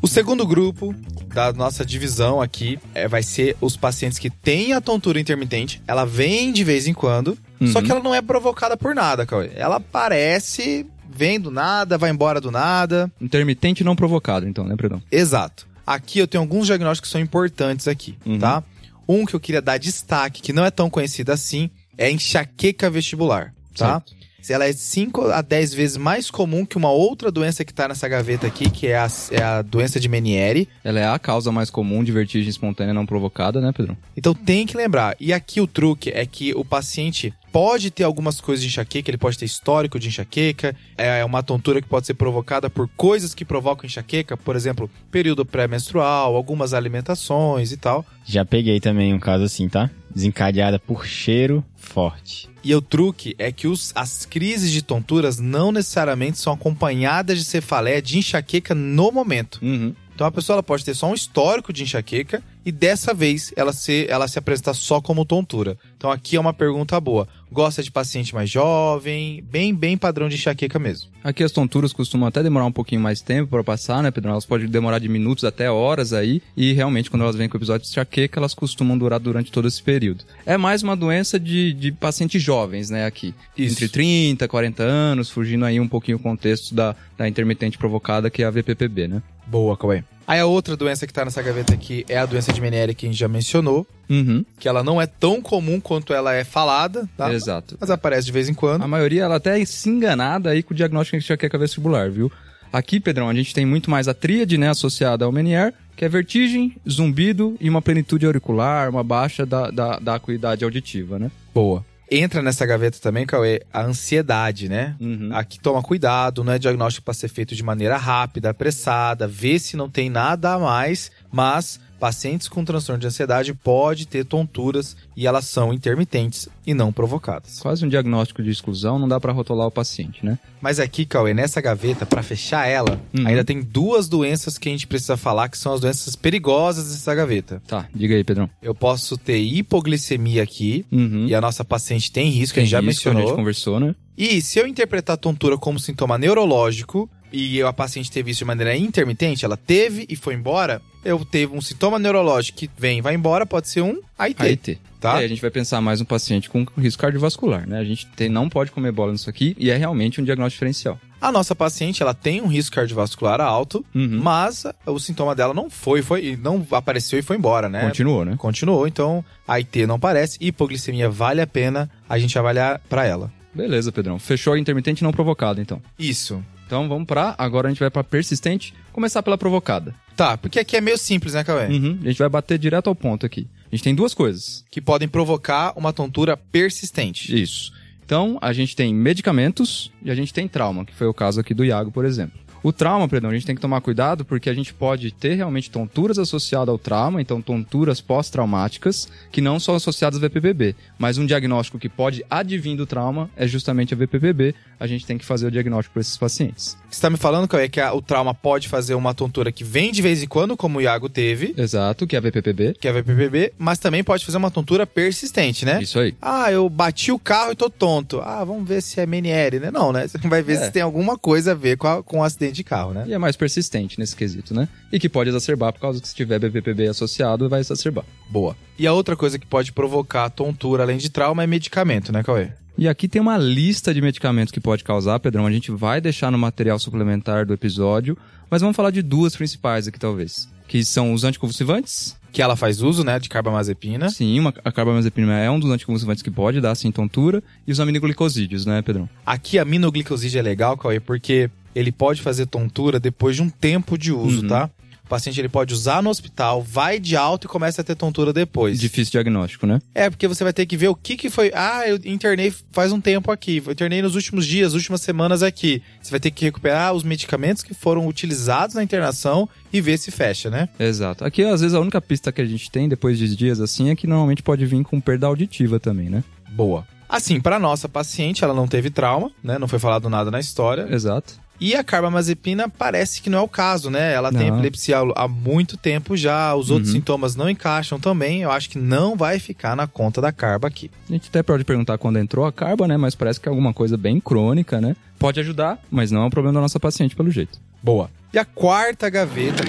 [0.00, 0.94] O segundo grupo
[1.28, 5.80] da nossa divisão aqui é, vai ser os pacientes que têm a tontura intermitente.
[5.86, 7.84] Ela vem de vez em quando, só Uhum.
[7.84, 9.50] que ela não é provocada por nada, Cauê.
[9.54, 13.10] Ela aparece, vem do nada, vai embora do nada.
[13.20, 15.02] Intermitente não provocado, então, né, Pedrão?
[15.10, 15.66] Exato.
[15.86, 18.38] Aqui eu tenho alguns diagnósticos que são importantes aqui, Uhum.
[18.38, 18.62] tá?
[19.08, 23.52] Um que eu queria dar destaque, que não é tão conhecido assim, é enxaqueca vestibular,
[23.76, 24.02] tá?
[24.48, 28.08] Ela é 5 a 10 vezes mais comum que uma outra doença que tá nessa
[28.08, 30.68] gaveta aqui, que é a, é a doença de Meniere.
[30.82, 33.96] Ela é a causa mais comum de vertigem espontânea não provocada, né, Pedrão?
[34.16, 35.14] Então tem que lembrar.
[35.20, 39.18] E aqui o truque é que o paciente pode ter algumas coisas de enxaqueca, ele
[39.18, 43.44] pode ter histórico de enxaqueca, é uma tontura que pode ser provocada por coisas que
[43.44, 48.04] provocam enxaqueca, por exemplo, período pré-menstrual, algumas alimentações e tal.
[48.24, 49.90] Já peguei também um caso assim, tá?
[50.14, 52.48] Desencadeada por cheiro forte.
[52.64, 57.44] E o truque é que os- as crises de tonturas não necessariamente são acompanhadas de
[57.44, 59.58] cefaleia de enxaqueca no momento.
[59.62, 59.94] Uhum.
[60.14, 64.06] Então a pessoa pode ter só um histórico de enxaqueca e dessa vez ela se,
[64.08, 65.76] ela se apresenta só como tontura.
[65.96, 67.28] Então aqui é uma pergunta boa.
[67.50, 71.10] Gosta de paciente mais jovem, bem, bem padrão de enxaqueca mesmo.
[71.22, 74.32] Aqui as tonturas costumam até demorar um pouquinho mais tempo para passar, né, Pedrão?
[74.32, 76.42] Elas podem demorar de minutos até horas aí.
[76.56, 79.68] E realmente, quando elas vêm com o episódio de enxaqueca, elas costumam durar durante todo
[79.68, 80.24] esse período.
[80.46, 83.34] É mais uma doença de, de pacientes jovens, né, aqui.
[83.56, 83.74] Isso.
[83.74, 88.42] Entre 30, 40 anos, fugindo aí um pouquinho o contexto da, da intermitente provocada, que
[88.42, 89.22] é a VPPB, né?
[89.46, 90.02] Boa, Cauê.
[90.32, 93.04] Aí a outra doença que tá nessa gaveta aqui é a doença de Meniere que
[93.04, 94.42] a gente já mencionou, Uhum.
[94.58, 97.30] que ela não é tão comum quanto ela é falada, tá?
[97.30, 97.76] Exato.
[97.78, 98.80] Mas aparece de vez em quando.
[98.80, 102.32] A maioria, ela até se enganada aí com o diagnóstico de enxaqueca vestibular, viu?
[102.72, 106.08] Aqui, Pedrão, a gente tem muito mais a tríade, né, associada ao Menier, que é
[106.08, 111.30] vertigem, zumbido e uma plenitude auricular, uma baixa da, da, da acuidade auditiva, né?
[111.54, 111.84] Boa.
[112.10, 114.94] Entra nessa gaveta também, Cauê, a ansiedade, né?
[115.00, 115.30] Uhum.
[115.32, 119.76] Aqui toma cuidado, não é diagnóstico para ser feito de maneira rápida, apressada, vê se
[119.76, 125.24] não tem nada a mais, mas pacientes com transtorno de ansiedade pode ter tonturas e
[125.24, 127.60] elas são intermitentes e não provocadas.
[127.60, 130.36] Quase um diagnóstico de exclusão, não dá pra rotular o paciente, né?
[130.60, 133.24] Mas aqui, Cauê, nessa gaveta, para fechar ela, Uhum.
[133.24, 137.14] ainda tem duas doenças que a gente precisa falar, que são as doenças perigosas dessa
[137.14, 137.62] gaveta.
[137.68, 138.50] Tá, diga aí, Pedrão.
[138.60, 141.26] Eu posso ter hipoglicemia aqui, Uhum.
[141.28, 143.28] e a nossa paciente tem risco, a Tem gente já risco, A mencionou.
[143.28, 143.94] gente conversou, né?
[144.18, 148.44] E se eu interpretar a tontura como sintoma neurológico e a paciente teve isso de
[148.44, 153.00] maneira intermitente, ela teve e foi embora, eu teve um sintoma neurológico que vem e
[153.00, 154.78] vai embora, pode ser um AIT, AIT.
[155.00, 155.16] tá?
[155.16, 157.78] Aí a gente vai pensar mais um paciente com risco cardiovascular, né?
[157.78, 161.00] A gente tem- não pode comer bola nisso aqui e é realmente um diagnóstico diferencial.
[161.20, 164.18] A nossa paciente, ela tem um risco cardiovascular alto, Uhum.
[164.20, 167.80] mas o sintoma dela não foi, foi não apareceu e foi embora, né?
[167.82, 168.34] Continuou, né?
[168.36, 173.32] Continuou, então AIT não parece, hipoglicemia vale a pena a gente avaliar pra ela.
[173.54, 174.18] Beleza, Pedrão.
[174.18, 175.80] Fechou a intermitente não provocada, então.
[175.98, 176.42] Isso.
[176.72, 177.34] Então vamos pra.
[177.36, 178.72] Agora a gente vai pra persistente.
[178.94, 179.94] Começar pela provocada.
[180.16, 181.66] Tá, porque aqui é meio simples, né, Cauê?
[181.66, 181.98] Uhum.
[182.00, 183.46] A gente vai bater direto ao ponto aqui.
[183.70, 184.64] A gente tem duas coisas.
[184.70, 187.38] Que podem provocar uma tontura persistente.
[187.38, 187.74] Isso.
[188.02, 191.52] Então, a gente tem medicamentos e a gente tem trauma, que foi o caso aqui
[191.52, 192.40] do Iago, por exemplo.
[192.62, 195.70] O trauma, perdão, a gente tem que tomar cuidado porque a gente pode ter realmente
[195.70, 200.74] tonturas associadas ao trauma, então tonturas pós-traumáticas, que não são associadas ao VPPB.
[200.98, 204.54] Mas um diagnóstico que pode advir do trauma é justamente a VPPB.
[204.78, 206.76] A gente tem que fazer o diagnóstico para esses pacientes.
[206.90, 209.92] Você tá me falando, Cauê, que a- o trauma pode fazer uma tontura que vem
[209.92, 212.74] de vez em quando, como o Iago teve, Exato, que é a VPPB.
[212.80, 215.80] que é a VPPB, mas também pode fazer uma tontura persistente, né?
[215.82, 216.14] Isso aí.
[216.20, 218.20] Ah, eu bati o carro e tô tonto.
[218.20, 219.70] Ah, vamos ver se é MNR, né?
[219.70, 220.08] Não, né?
[220.08, 220.64] Você vai ver É.
[220.64, 223.04] se tem alguma coisa a ver com, a- com o acidente de carro, né?
[223.06, 224.68] E é mais persistente nesse quesito, né?
[224.92, 228.04] E que pode exacerbar por causa que se tiver VPPB associado, vai exacerbar.
[228.30, 228.56] Boa.
[228.78, 232.50] E a outra coisa que pode provocar tontura, além de trauma, é medicamento, né, Cauê?
[232.76, 235.46] E aqui tem uma lista de medicamentos que pode causar, Pedrão.
[235.46, 238.16] A gente vai deixar no material suplementar do episódio,
[238.50, 240.48] mas vamos falar de duas principais aqui, talvez.
[240.72, 242.16] Que são os anticonvulsivantes.
[242.32, 244.08] Que ela faz uso, né, de carbamazepina.
[244.08, 247.42] Sim, uma, a carbamazepina é um dos anticonvulsivantes que pode dar, sim, tontura.
[247.66, 249.06] E os aminoglicosídeos, né, Pedrão?
[249.26, 253.98] Aqui a minoglicoside é legal, Cauê, porque ele pode fazer tontura depois de um tempo
[253.98, 254.48] de uso, Uhum.
[254.48, 254.70] tá?
[255.12, 258.32] O paciente ele pode usar no hospital, vai de alta e começa a ter tontura
[258.32, 258.80] depois.
[258.80, 259.78] Difícil diagnóstico, né?
[259.94, 261.52] É, porque você vai ter que ver o que que foi.
[261.54, 263.62] Ah, eu internei faz um tempo aqui.
[263.66, 265.82] Eu internei nos últimos dias, últimas semanas aqui.
[266.00, 270.10] Você vai ter que recuperar os medicamentos que foram utilizados na internação e ver se
[270.10, 270.66] fecha, né?
[270.80, 271.26] Exato.
[271.26, 273.94] Aqui, às vezes, a única pista que a gente tem depois de dias assim é
[273.94, 276.24] que normalmente pode vir com perda auditiva também, né?
[276.52, 276.86] Boa.
[277.06, 279.58] Assim, para nossa paciente, ela não teve trauma, né?
[279.58, 280.86] Não foi falado nada na história.
[280.90, 281.41] Exato.
[281.64, 284.12] E a carbamazepina parece que não é o caso, né?
[284.12, 284.56] Ela tem Não.
[284.56, 286.96] epilepsia há muito tempo já, os outros Uhum.
[286.96, 288.42] sintomas não encaixam também.
[288.42, 290.90] Eu acho que não vai ficar na conta da carba aqui.
[291.08, 292.96] A gente até pode perguntar quando entrou a carba, né?
[292.96, 294.96] Mas parece que é alguma coisa bem crônica, né?
[295.20, 297.60] Pode ajudar, mas não é um problema da nossa paciente, pelo jeito.
[297.80, 298.10] Boa.
[298.34, 299.62] E a quarta gaveta,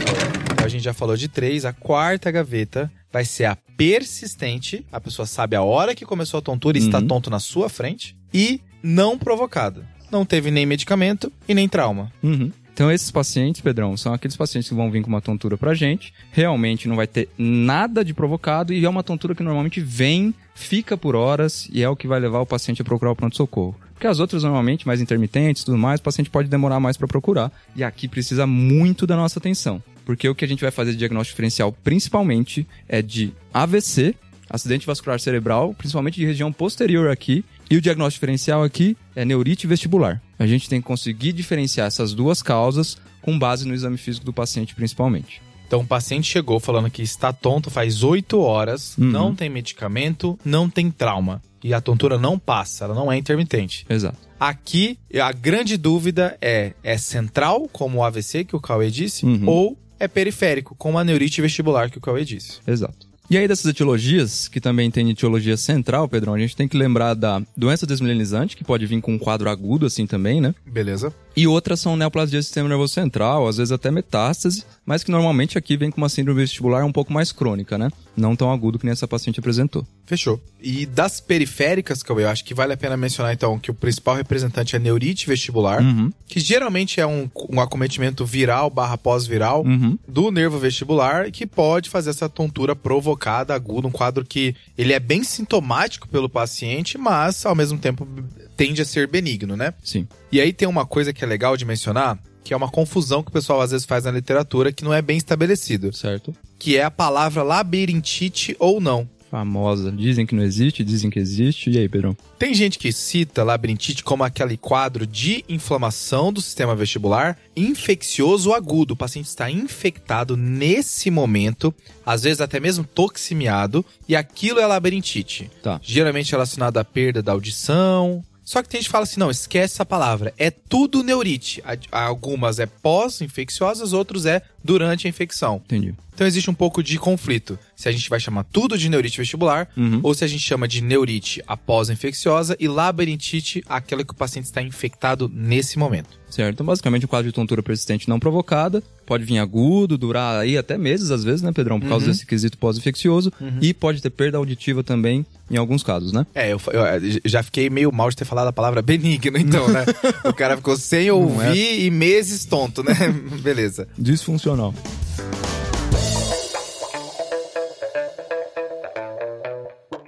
[0.64, 4.86] a gente já falou de três, a quarta gaveta vai ser a persistente.
[4.92, 7.08] A pessoa sabe a hora que começou a tontura e está Uhum.
[7.08, 8.16] tonto na sua frente.
[8.34, 9.86] E não provocada.
[10.14, 12.12] Não teve nem medicamento e nem trauma.
[12.22, 12.52] Uhum.
[12.72, 16.14] Então, esses pacientes, Pedrão, são aqueles pacientes que vão vir com uma tontura pra gente.
[16.32, 20.96] Realmente não vai ter nada de provocado e é uma tontura que normalmente vem, fica
[20.96, 23.76] por horas e é o que vai levar o paciente a procurar o pronto-socorro.
[23.94, 27.08] Porque as outras, normalmente, mais intermitentes e tudo mais, o paciente pode demorar mais pra
[27.08, 27.52] procurar.
[27.76, 29.82] E aqui precisa muito da nossa atenção.
[30.06, 34.16] Porque o que a gente vai fazer de diagnóstico diferencial, principalmente, é de AVC,
[34.50, 37.44] acidente vascular cerebral, principalmente de região posterior aqui.
[37.74, 40.22] E o diagnóstico diferencial aqui é neurite vestibular.
[40.38, 44.32] A gente tem que conseguir diferenciar essas duas causas com base no exame físico do
[44.32, 45.42] paciente, principalmente.
[45.66, 49.06] Então o paciente chegou falando que está tonto faz oito horas, Uhum.
[49.10, 51.42] não tem medicamento, não tem trauma.
[51.64, 53.88] E a tontura não passa, ela não é intermitente.
[53.90, 54.20] Exato.
[54.40, 59.46] Aqui, a grande dúvida é: é central, como o AVC que o Cauê disse, Uhum.
[59.50, 62.60] ou é periférico, como a neurite vestibular que o Cauê disse?
[62.68, 63.08] Exato.
[63.34, 67.16] E aí dessas etiologias, que também tem etiologia central, Pedrão, a gente tem que lembrar
[67.16, 70.54] da doença desmielizante, que pode vir com um quadro agudo assim também, né?
[70.64, 71.12] Beleza.
[71.36, 75.58] E outras são neoplasia do sistema nervoso central, às vezes até metástase, mas que normalmente
[75.58, 77.90] aqui vem com uma síndrome vestibular um pouco mais crônica, né?
[78.16, 79.86] Não tão agudo que nem essa paciente apresentou.
[80.06, 80.40] Fechou.
[80.62, 84.16] E das periféricas, Cauê, eu acho que vale a pena mencionar então que o principal
[84.16, 86.12] representante é a neurite vestibular, Uhum.
[86.28, 89.98] que geralmente é um, um acometimento viral barra pós-viral Uhum.
[90.08, 94.94] do nervo vestibular e que pode fazer essa tontura provocada aguda, um quadro que ele
[94.94, 98.08] é bem sintomático pelo paciente, mas ao mesmo tempo
[98.56, 99.74] tende a ser benigno, né?
[99.84, 100.08] Sim.
[100.34, 103.30] E aí tem uma coisa que é legal de mencionar, que é uma confusão que
[103.30, 106.36] o pessoal às vezes faz na literatura que não é bem estabelecido, Certo.
[106.58, 109.08] que é a palavra labirintite ou não.
[109.30, 109.92] Famosa.
[109.92, 111.70] Dizem que não existe, dizem que existe.
[111.70, 112.18] E aí, Pedrão?
[112.40, 118.96] Tem gente que cita labirintite como aquele quadro de inflamação do sistema vestibular infeccioso agudo.
[118.96, 121.72] O paciente está infectado nesse momento,
[122.04, 125.52] às vezes até mesmo toximiado, e aquilo é labirintite.
[125.62, 125.80] Tá.
[125.84, 128.24] Geralmente relacionado à perda da audição.
[128.44, 130.34] Só que tem gente que fala assim, não, esquece essa palavra.
[130.38, 131.64] É tudo neurite.
[131.92, 135.62] Algumas é pós-infecciosas, outros é durante a infecção.
[135.66, 135.96] Entendi.
[136.14, 137.58] Então existe um pouco de conflito.
[137.76, 140.00] Se a gente vai chamar tudo de neurite vestibular, Uhum.
[140.04, 144.46] ou se a gente chama de neurite após infecciosa e labirintite, aquela que o paciente
[144.46, 146.22] está infectado nesse momento.
[146.30, 146.54] Certo.
[146.56, 148.82] Então, basicamente, um quadro de tontura persistente não provocada.
[149.06, 151.80] Pode vir agudo, durar aí até meses, às vezes, né, Pedrão?
[151.80, 153.32] Por causa desse quesito pós-infeccioso.
[153.62, 156.26] E pode ter perda auditiva também, em alguns casos, né?
[156.34, 159.68] É, eu, eu, eh, já fiquei meio mal de ter falado a palavra benigno, então,
[159.68, 159.86] né?
[160.26, 162.94] o cara ficou sem ouvir e meses tonto, né?
[163.44, 163.88] Beleza.
[163.98, 164.74] Disfuncional.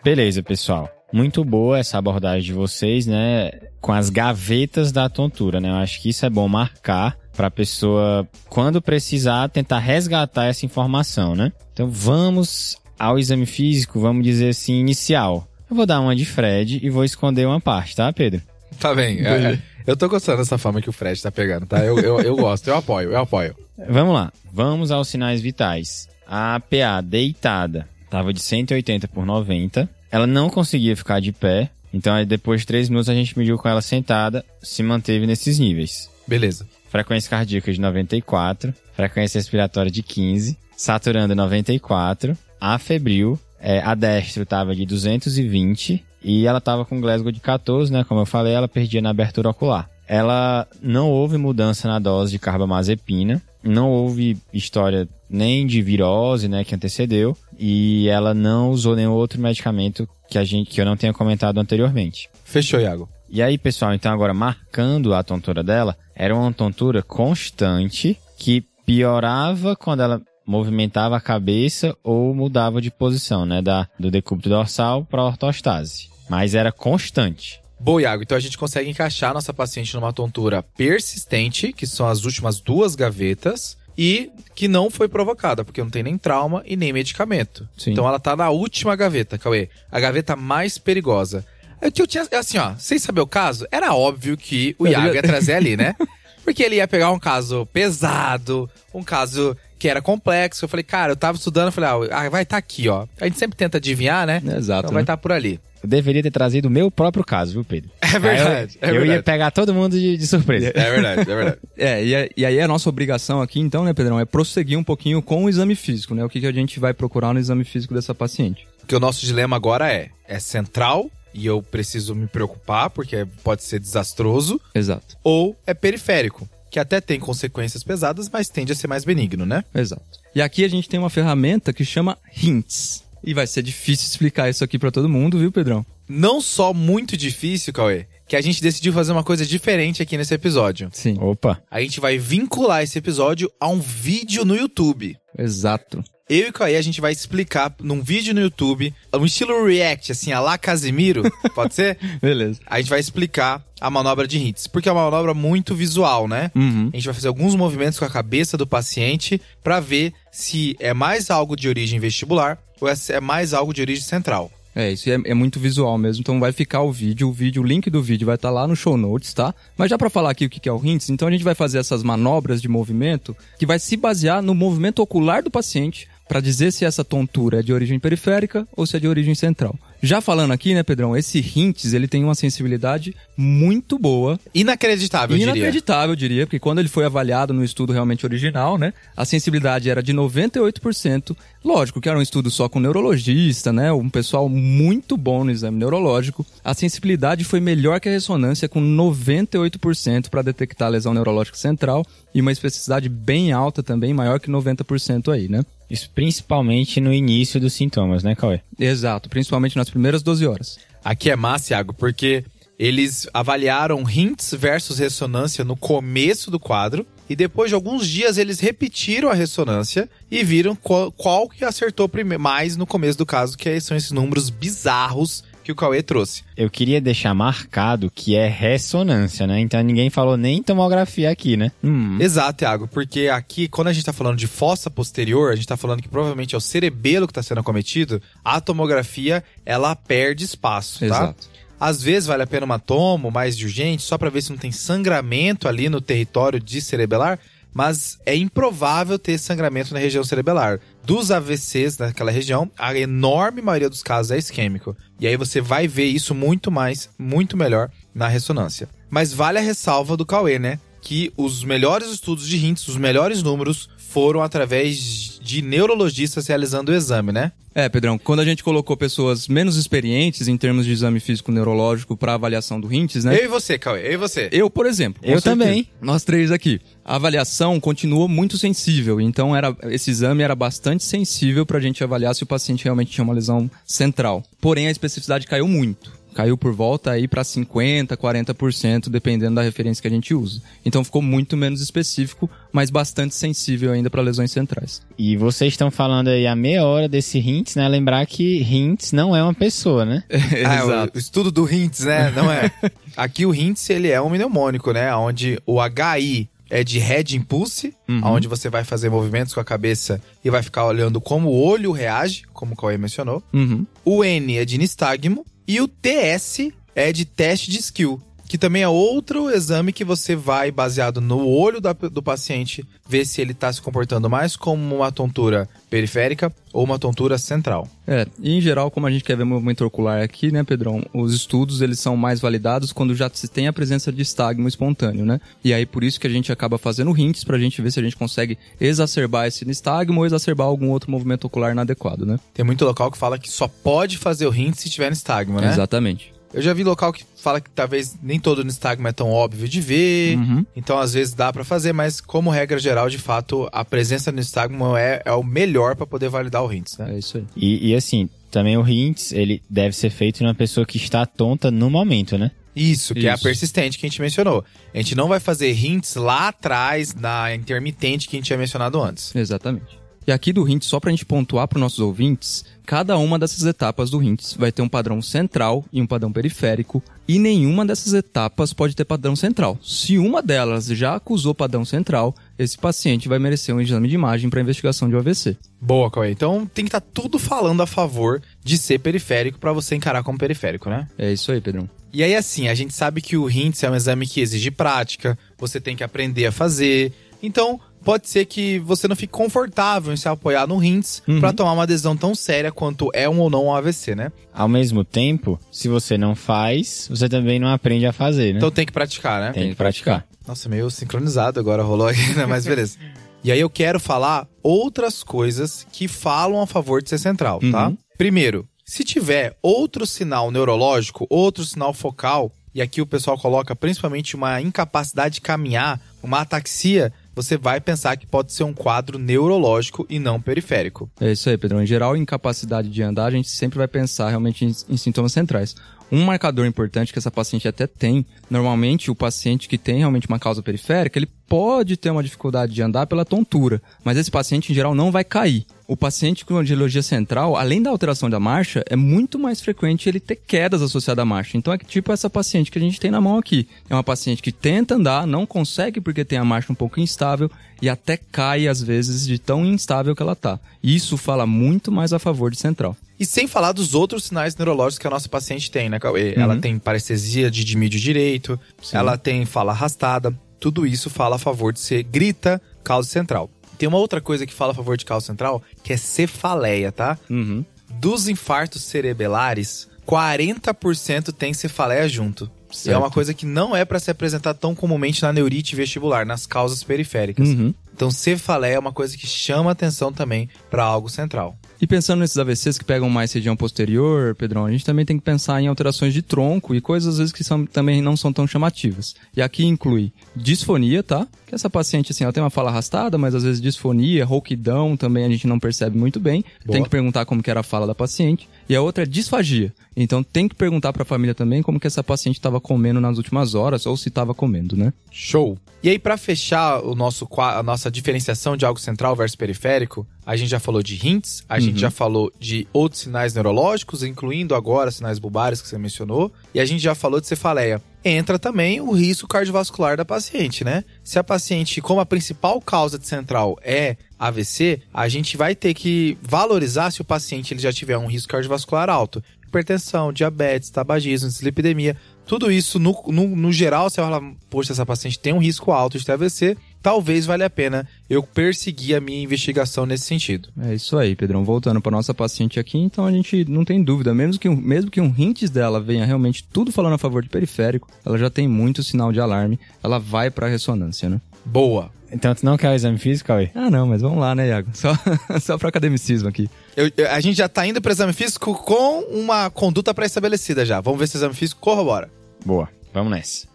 [0.06, 0.88] Beleza, pessoal.
[1.12, 3.50] Muito boa essa abordagem de vocês, né?
[3.82, 5.72] Com as gavetas da tontura, né?
[5.72, 10.64] Eu acho que isso é bom marcar para a pessoa, quando precisar, tentar resgatar essa
[10.64, 11.52] informação, né?
[11.74, 15.48] Então vamos ao exame físico, vamos dizer assim, inicial.
[15.68, 18.44] Eu vou dar uma de Fred e vou esconder uma parte, tá, Pedro?
[18.80, 19.26] Tá bem.
[19.26, 19.60] é, é.
[19.88, 21.84] eu tô gostando dessa fama que o Fred tá pegando, tá?
[21.84, 23.56] Eu, eu, eu gosto, eu apoio, eu apoio.
[23.90, 24.32] Vamos lá.
[24.54, 26.08] Vamos aos sinais vitais.
[26.28, 29.90] A PA deitada tava de 180 por 90.
[30.12, 31.70] Ela não conseguia ficar de pé.
[31.94, 35.60] Então, aí, depois de 3 minutos, a gente mediu com ela sentada, se manteve nesses
[35.60, 36.10] níveis.
[36.28, 36.68] Beleza.
[36.90, 44.44] Frequência cardíaca de 94, frequência respiratória de 15, saturando 94, a febril, é, a destro
[44.44, 48.04] estava de 220 e ela estava com Glasgow de 14, né?
[48.04, 49.90] Como eu falei, ela perdia na abertura ocular.
[50.08, 56.64] Ela não houve mudança na dose de carbamazepina, não houve história nem de virose, né,
[56.64, 60.98] que antecedeu, e ela não usou nenhum outro medicamento que a gente que eu não
[60.98, 62.30] tenha comentado anteriormente.
[62.44, 63.10] Fechou, Iago.
[63.30, 69.76] E aí, pessoal, então agora marcando a tontura dela, era uma tontura constante que piorava
[69.76, 75.22] quando ela movimentava a cabeça ou mudava de posição, né, da, do decúbito dorsal para
[75.22, 76.10] a ortostase.
[76.30, 77.60] Mas era constante.
[77.80, 78.24] Boa, Iago.
[78.24, 82.96] Então a gente consegue encaixar nossa paciente numa tontura persistente, que são as últimas duas
[82.96, 87.68] gavetas, e que não foi provocada, porque não tem nem trauma e nem medicamento.
[87.78, 87.92] Sim.
[87.92, 89.70] Então ela tá na última gaveta, Cauê.
[89.92, 91.46] A gaveta mais perigosa.
[91.82, 94.92] É que eu tinha, assim, ó, sem saber o caso, era óbvio que o Eu
[94.94, 95.96] Iago ia- trazer ali, né?
[96.44, 100.66] Porque ele ia pegar um caso pesado, um caso que era complexo.
[100.66, 103.06] Eu falei, cara, eu tava estudando, eu falei, ah, vai estar aqui, ó.
[103.20, 104.42] A gente sempre tenta adivinhar, né?
[104.58, 105.02] Exato, Então vai né?
[105.02, 105.60] estar por ali.
[105.86, 107.92] Eu deveria ter trazido o meu próprio caso, viu, Pedro?
[108.02, 109.24] É verdade, Aí é eu, eu ia verdade.
[109.24, 110.72] pegar todo mundo de, de surpresa.
[110.74, 111.58] É verdade, é verdade.
[111.78, 115.22] É, e, e aí a nossa obrigação aqui, então, né, Pedrão, é prosseguir um pouquinho
[115.22, 116.24] com o exame físico, né?
[116.24, 118.66] O que, que a gente vai procurar no exame físico dessa paciente.
[118.80, 123.64] Porque o nosso dilema agora é, é central e eu preciso me preocupar porque pode
[123.64, 128.88] ser desastroso, Exato, ou é periférico, que até tem consequências pesadas, mas tende a ser
[128.88, 129.64] mais benigno, né?
[129.76, 130.04] exato.
[130.34, 133.04] E aqui a gente tem uma ferramenta que chama HINTS.
[133.26, 135.84] E vai ser difícil explicar isso aqui pra todo mundo, viu, Pedrão?
[136.08, 140.36] Não só muito difícil, Cauê, que a gente decidiu fazer uma coisa diferente aqui nesse
[140.36, 140.90] episódio.
[140.94, 141.18] Sim.
[141.20, 145.18] Opa, A gente vai vincular esse episódio a um vídeo no YouTube.
[145.38, 146.04] Exato.
[146.28, 150.12] Eu e o Cauê, a gente vai explicar num vídeo no YouTube, um estilo react,
[150.12, 151.22] assim, a lá Casimiro,
[151.54, 152.00] pode ser?
[152.20, 152.60] Beleza.
[152.66, 156.50] A gente vai explicar a manobra de hits, porque é uma manobra muito visual, né?
[156.56, 156.90] Uhum.
[156.92, 160.96] A gente vai fazer alguns movimentos com a cabeça do paciente para ver se é
[160.96, 164.52] mais algo de origem vestibular ou é é mais algo de origem central.
[164.76, 167.66] É, isso é, é muito visual mesmo, então vai ficar o vídeo, o vídeo, o
[167.66, 169.56] link do vídeo vai estar lá no show notes, tá?
[169.78, 171.56] Mas já pra falar aqui o que que é o HINTS, então a gente vai
[171.56, 176.40] fazer essas manobras de movimento que vai se basear no movimento ocular do paciente pra
[176.40, 179.78] dizer se essa tontura é de origem periférica ou se é de origem central.
[180.02, 185.40] Já falando aqui, né, Pedrão, esse HINTS, ele tem uma sensibilidade muito boa Inacreditável, eu
[185.40, 185.56] diria.
[185.56, 189.90] Inacreditável, eu diria, porque quando ele foi avaliado no estudo realmente original, né, a sensibilidade
[189.90, 191.36] era de 98%.
[191.64, 195.80] Lógico que era um estudo só com neurologista, né, um pessoal muito bom no exame
[195.80, 196.46] neurológico.
[196.64, 202.06] A sensibilidade foi melhor que a ressonância, com 98% para detectar a lesão neurológica central
[202.34, 205.64] e uma especificidade bem alta também, maior que 90% aí, né?
[205.90, 208.62] Isso principalmente no início dos sintomas, né, Cauê?
[208.80, 210.80] Exato, principalmente nas primeiras 12 horas.
[211.04, 212.44] Aqui é massa, Iago, porque
[212.78, 218.60] eles avaliaram hints versus ressonância no começo do quadro e depois de alguns dias eles
[218.60, 223.80] repetiram a ressonância e viram qual, qual que acertou mais no começo do caso, que
[223.80, 226.44] são esses números bizarros que o Cauê trouxe.
[226.56, 229.60] Eu queria deixar marcado que é ressonância, né?
[229.60, 231.72] Então ninguém falou nem tomografia aqui, né?
[231.84, 232.18] Hum.
[232.20, 235.76] Exato, Thiago, porque aqui, quando a gente tá falando de fossa posterior, a gente tá
[235.76, 241.00] falando que provavelmente é o cerebelo que tá sendo acometido, a tomografia, ela perde espaço,
[241.00, 241.06] tá?
[241.06, 241.56] Exato.
[241.80, 244.58] Às vezes vale a pena uma tomo mais de urgente, só para ver se não
[244.58, 247.40] tem sangramento ali no território de cerebelar,
[247.76, 250.80] mas é improvável ter sangramento na região cerebelar.
[251.04, 254.96] Dos AVCs naquela região, a enorme maioria dos casos é isquêmico.
[255.20, 258.88] E aí você vai ver isso muito mais, muito melhor na ressonância.
[259.10, 260.80] Mas vale a ressalva do Cauê, né?
[261.02, 266.96] Que os melhores estudos de RINTs, os melhores números, foram através de neurologistas realizando o
[266.96, 267.52] exame, né?
[267.76, 272.16] É, Pedrão, quando a gente colocou pessoas menos experientes em termos de exame físico neurológico
[272.16, 273.38] para avaliação do RINTS, né?
[273.38, 274.48] Eu e você, Cauê, eu e você.
[274.54, 275.22] Eu, por exemplo.
[275.22, 275.50] Eu certeza.
[275.50, 275.90] também.
[276.02, 276.80] Nós três aqui.
[277.04, 282.02] A avaliação continuou muito sensível, então era, esse exame era bastante sensível para a gente
[282.02, 284.46] avaliar se o paciente realmente tinha uma lesão central.
[284.62, 286.10] Porém, a especificidade caiu muito.
[286.36, 290.62] Caiu por volta aí para 50, 40%, dependendo da referência que a gente usa.
[290.86, 295.02] Então ficou muito menos específico, mas bastante sensível ainda para lesões centrais.
[295.18, 297.88] E vocês estão falando aí a meia hora desse hints, né?
[297.88, 300.24] Lembrar que hints não é uma pessoa, né?
[300.66, 302.32] Ah, o estudo do Hintz, né?
[302.36, 302.72] Não é.
[303.16, 305.14] Aqui o Hintz, ele é um mnemônico, né?
[305.16, 307.94] Onde o HI é de Head Impulse,
[308.24, 311.92] onde você vai fazer movimentos com a cabeça e vai ficar olhando como o olho
[311.92, 313.44] reage, como o Cauê mencionou.
[313.54, 313.86] Uhum.
[314.04, 318.84] O N é de nistagmo e o TS é de teste de skill, que também
[318.84, 323.52] é outro exame que você vai, baseado no olho da- do paciente, ver se ele
[323.52, 327.88] está se comportando mais como uma tontura periférica ou uma tontura central.
[328.06, 331.34] É, e em geral, como a gente quer ver movimento ocular aqui, né, Pedrão, os
[331.34, 335.40] estudos eles são mais validados quando já se tem a presença de estagmo espontâneo, né?
[335.64, 338.04] E aí por isso que a gente acaba fazendo hints pra gente ver se a
[338.04, 342.38] gente consegue exacerbar esse nistagmo ou exacerbar algum outro movimento ocular inadequado, né?
[342.54, 345.72] Tem muito local que fala que só pode fazer o hint se tiver nistagmo, né?
[345.72, 346.35] Exatamente.
[346.56, 349.82] Eu já vi local que fala que talvez nem todo nistagmo é tão óbvio de
[349.82, 350.66] ver, Uhum.
[350.76, 354.36] então às vezes dá pra fazer, mas como regra geral, de fato, a presença do
[354.38, 357.14] nistagmo é, é o melhor pra poder validar o hints, né?
[357.14, 357.46] É isso aí.
[357.58, 361.70] E, e assim, também o hints, ele deve ser feito numa pessoa que está tonta
[361.70, 362.52] no momento, né?
[362.76, 363.44] Isso, que é a Isso.
[363.44, 364.64] persistente que a gente mencionou.
[364.94, 369.02] A gente não vai fazer hints lá atrás na intermitente que a gente tinha mencionado
[369.02, 369.34] antes.
[369.36, 369.98] Exatamente.
[370.28, 374.10] E aqui do HINTS, só pra gente pontuar para nossos ouvintes, cada uma dessas etapas
[374.10, 378.74] do HINTS vai ter um padrão central e um padrão periférico, e nenhuma dessas etapas
[378.74, 379.78] pode ter padrão central.
[379.84, 384.50] Se uma delas já acusou padrão central, esse paciente vai merecer um exame de imagem
[384.50, 385.58] para investigação de AVC.
[385.80, 386.32] Boa, Cauê.
[386.32, 390.40] Então tem que estar tudo falando a favor de ser periférico pra você encarar como
[390.40, 391.08] periférico, né?
[391.20, 391.88] É isso aí, Pedrão.
[392.12, 395.38] E aí, assim, a gente sabe que o HINTS é um exame que exige prática,
[395.58, 397.12] você tem que aprender a fazer.
[397.44, 401.40] Então, pode ser que você não fique confortável em se apoiar no HINTS Uhum.
[401.42, 404.32] pra tomar uma decisão tão séria quanto é um ou não um AVC, né?
[404.54, 408.58] Ao mesmo tempo, se você não faz, você também não aprende a fazer, né?
[408.60, 409.52] Então tem que praticar, né?
[409.52, 410.26] tem que praticar.
[410.48, 412.46] Nossa, meio sincronizado agora rolou aqui, né?
[412.46, 412.98] Mas beleza.
[413.44, 417.88] E aí eu quero falar outras coisas que falam a favor de ser central, tá?
[417.90, 417.98] Uhum.
[418.18, 424.36] Primeiro, se tiver outro sinal neurológico, outro sinal focal, e aqui o pessoal coloca principalmente
[424.36, 430.06] uma incapacidade de caminhar, uma ataxia, você vai pensar que pode ser um quadro neurológico
[430.10, 431.10] e não periférico.
[431.20, 431.82] É isso aí, Pedrão.
[431.82, 435.76] Em geral, incapacidade de andar, a gente sempre vai pensar realmente em, em sintomas centrais.
[436.12, 440.40] Um marcador importante que essa paciente até tem, normalmente o paciente que tem realmente uma
[440.40, 444.76] causa periférica, ele pode ter uma dificuldade de andar pela tontura, mas esse paciente em
[444.76, 445.66] geral não vai cair.
[445.88, 450.20] O paciente com angiologia central, além da alteração da marcha, é muito mais frequente ele
[450.20, 451.58] ter quedas associadas à marcha.
[451.58, 453.68] Então é tipo essa paciente que a gente tem na mão aqui.
[453.88, 457.52] É uma paciente que tenta andar, não consegue porque tem a marcha um pouco instável
[457.82, 460.60] e até cai às vezes de tão instável que ela tá.
[460.82, 462.98] Isso fala muito mais a favor de central.
[463.20, 466.34] E sem falar dos outros sinais neurológicos que a nossa paciente tem, né, Cauê?
[466.36, 468.60] Ela tem parestesia de dimídio direito,
[468.92, 470.38] ela tem fala arrastada.
[470.60, 473.50] Tudo isso fala a favor de ser grita causa central.
[473.78, 477.18] Tem uma outra coisa que fala a favor de causa central, que é cefaleia, tá?
[477.30, 477.64] Uhum.
[478.00, 482.50] Dos infartos cerebelares, 40% tem cefaleia junto.
[482.86, 486.46] É uma coisa que não é pra se apresentar tão comumente na neurite vestibular, nas
[486.46, 487.48] causas periféricas.
[487.48, 487.74] Uhum.
[487.94, 491.58] Então, cefaleia é uma coisa que chama atenção também pra algo central.
[491.86, 495.24] E pensando nesses AVCs que pegam mais região posterior, Pedrão, a gente também tem que
[495.24, 498.48] pensar em alterações de tronco e coisas às vezes que são, também não são tão
[498.48, 499.14] chamativas.
[499.38, 501.28] E aqui inclui disfonia, tá?
[501.46, 505.26] Que essa paciente, assim, ela tem uma fala arrastada, mas às vezes disfonia, rouquidão também
[505.26, 506.44] a gente não percebe muito bem.
[506.66, 506.74] Boa.
[506.74, 508.50] Tem que perguntar como que era a fala da paciente.
[508.68, 509.72] E a outra é disfagia.
[509.96, 513.18] Então tem que perguntar para a família também como que essa paciente estava comendo nas
[513.18, 514.92] últimas horas ou se estava comendo, né?
[515.12, 515.56] Show!
[515.86, 520.36] E aí, pra fechar o nosso, a nossa diferenciação de algo central versus periférico, a
[520.36, 521.80] gente já falou de hints, a gente Uhum.
[521.80, 526.66] já falou de outros sinais neurológicos, incluindo agora sinais bulbares que você mencionou, e a
[526.66, 527.82] gente já falou de cefaleia.
[528.04, 530.84] Entra também o risco cardiovascular da paciente, né?
[531.04, 535.74] Se a paciente, como a principal causa de central é AVC, a gente vai ter
[535.74, 539.24] que valorizar se o paciente ele já tiver um risco cardiovascular alto.
[539.48, 541.96] Hipertensão, diabetes, tabagismo, dislipidemia,
[542.28, 545.98] tudo isso, no, no, no geral, você fala, poxa, essa paciente tem um risco alto
[545.98, 550.50] de ter AVC, talvez valha a pena eu perseguir a minha investigação nesse sentido.
[550.62, 551.44] É isso aí, Pedrão.
[551.44, 554.92] Voltando para nossa paciente aqui, então a gente não tem dúvida, mesmo que, um- mesmo
[554.92, 558.48] que um hints dela venha realmente tudo falando a favor de periférico, ela já tem
[558.48, 561.20] muito sinal de alarme, ela vai para ressonância, né?
[561.44, 561.90] Boa.
[562.12, 563.50] Então tu não quer o exame físico, Cauê?
[563.56, 564.70] Ah, não, mas vamos lá, né, Iago?
[564.76, 564.94] Só,
[565.42, 566.48] só para academicismo aqui.
[566.78, 570.80] Eu- eu- a gente já tá indo para exame físico com uma conduta pré-estabelecida já.
[570.82, 572.12] Vamos ver se o exame físico corrobora.
[572.46, 573.48] Boa, vamos nessa.